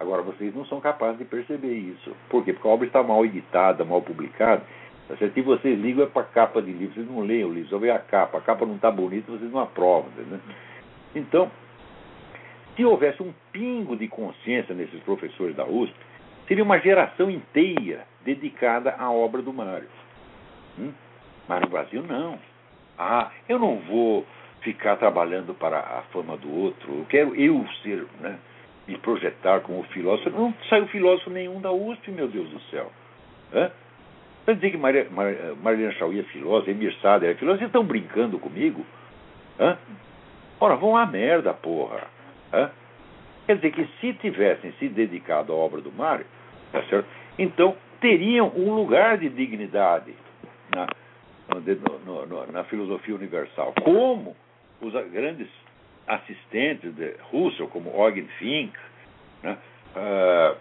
[0.00, 2.16] Agora, vocês não são capazes de perceber isso.
[2.28, 2.52] Por quê?
[2.52, 4.62] Porque a obra está mal editada, mal publicada.
[5.08, 7.68] Tá Se vocês ligam é para a capa de livro, vocês não leem o livro,
[7.68, 8.38] só vê a capa.
[8.38, 10.10] A capa não está bonita, vocês não aprovam.
[10.16, 10.40] Né?
[11.14, 11.50] Então,
[12.76, 15.94] se houvesse um pingo de consciência nesses professores da USP,
[16.48, 19.88] seria uma geração inteira dedicada à obra do Mário.
[20.78, 20.92] Hum?
[21.48, 22.38] Mas no Brasil, não.
[22.98, 24.24] Ah, eu não vou
[24.62, 26.98] ficar trabalhando para a fama do outro.
[26.98, 28.38] Eu quero eu ser, né,
[28.86, 30.30] me projetar como filósofo.
[30.30, 32.90] Não saiu filósofo nenhum da USP, meu Deus do céu.
[33.52, 33.70] Hã?
[34.44, 35.06] Para dizer que Maria,
[35.62, 38.84] Marilena Chauí é filósofa, Emir Sader é filósofa, vocês estão brincando comigo?
[39.58, 39.78] Hã?
[40.58, 42.06] Ora, vão à merda, porra.
[42.52, 42.70] Hã?
[43.46, 46.26] Quer dizer que se tivessem se dedicado à obra do Mário,
[46.72, 47.06] tá certo?
[47.38, 50.14] então teriam um lugar de dignidade
[50.74, 50.86] na,
[51.48, 53.72] no, no, na filosofia universal.
[53.82, 54.36] Como
[54.80, 55.48] os grandes
[56.06, 58.76] assistentes de Russell, como Eugen Fink,
[59.42, 59.56] né,
[59.96, 60.56] uh,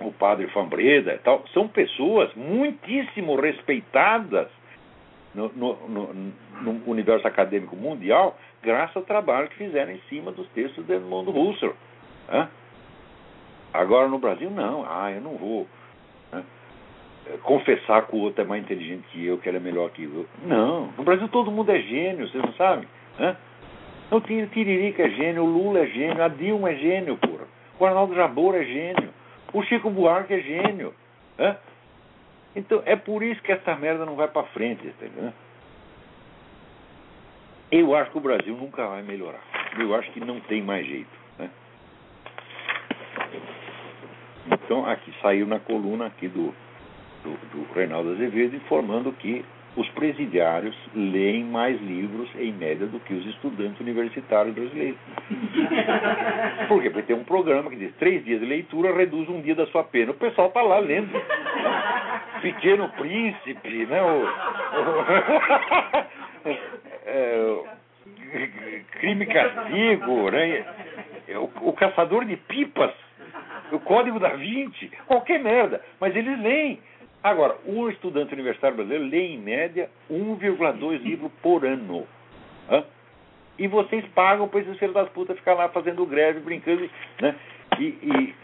[0.00, 4.48] o padre Fambreda e tal, são pessoas muitíssimo respeitadas
[5.34, 6.14] no, no,
[6.62, 11.36] no, universo acadêmico mundial, graças ao trabalho que fizeram em cima dos textos de Edmundo
[11.36, 11.74] Husserl.
[12.28, 12.48] Né?
[13.72, 14.84] Agora no Brasil, não.
[14.88, 15.66] Ah, eu não vou
[16.32, 16.42] né?
[17.42, 20.26] confessar que o outro é mais inteligente que eu, que ele é melhor que eu.
[20.44, 20.92] Não.
[20.96, 22.88] No Brasil todo mundo é gênio, vocês não sabem?
[23.18, 23.36] Né?
[24.10, 27.46] O Tiririca é gênio, o Lula é gênio, a Dilma é gênio, porra.
[27.78, 29.07] O Arnaldo Jabor é gênio.
[29.52, 30.94] O Chico Buarque é gênio.
[31.36, 31.56] Né?
[32.54, 35.32] Então é por isso que essa merda não vai para frente, entendeu?
[37.70, 39.42] Eu acho que o Brasil nunca vai melhorar.
[39.78, 41.10] Eu acho que não tem mais jeito.
[41.38, 41.50] Né?
[44.46, 46.54] Então aqui saiu na coluna aqui do,
[47.22, 49.44] do, do Reinaldo Azevedo informando que
[49.78, 54.98] os presidiários leem mais livros, em média, do que os estudantes universitários brasileiros.
[56.66, 56.90] Por quê?
[56.90, 59.84] Porque tem um programa que diz três dias de leitura reduz um dia da sua
[59.84, 60.10] pena.
[60.10, 61.12] O pessoal está lá lendo.
[62.42, 64.02] Pequeno Príncipe, né?
[64.02, 65.06] O, o,
[67.06, 67.56] é,
[68.98, 70.64] crime castigo, né?
[71.36, 72.92] O, o, caçador de pipas,
[73.70, 75.80] o código da Vinci, qualquer merda.
[76.00, 76.80] Mas eles leem.
[77.28, 82.08] Agora, um estudante universitário brasileiro lê em média 1,2 livros por ano.
[82.70, 82.82] Hã?
[83.58, 86.88] E vocês pagam para esses filhos das putas ficar lá fazendo greve, brincando,
[87.20, 87.34] né?
[87.78, 88.34] E, e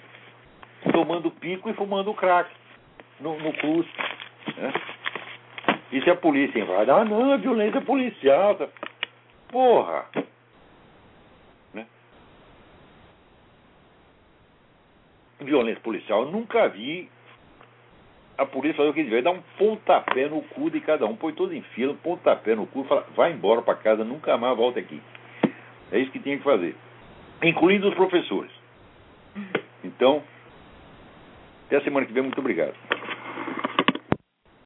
[0.93, 2.51] tomando pico e fumando crack
[3.20, 3.91] no, no curso.
[4.55, 4.72] Né?
[5.91, 6.91] E se a polícia invade?
[6.91, 8.55] Ah, não, é violência policial.
[8.57, 8.68] Tá?
[9.49, 10.05] Porra!
[11.72, 11.87] Né?
[15.41, 17.09] Violência policial, eu nunca vi
[18.37, 21.32] a polícia fazer o que devia, dar um pontapé no cu de cada um, põe
[21.32, 25.01] todo em fila, pontapé no cu, fala, vai embora para casa, nunca mais volta aqui.
[25.93, 26.74] É isso que tinha que fazer,
[27.43, 28.51] incluindo os professores.
[29.85, 30.22] Então,
[31.66, 32.74] até a semana que vem, muito obrigado.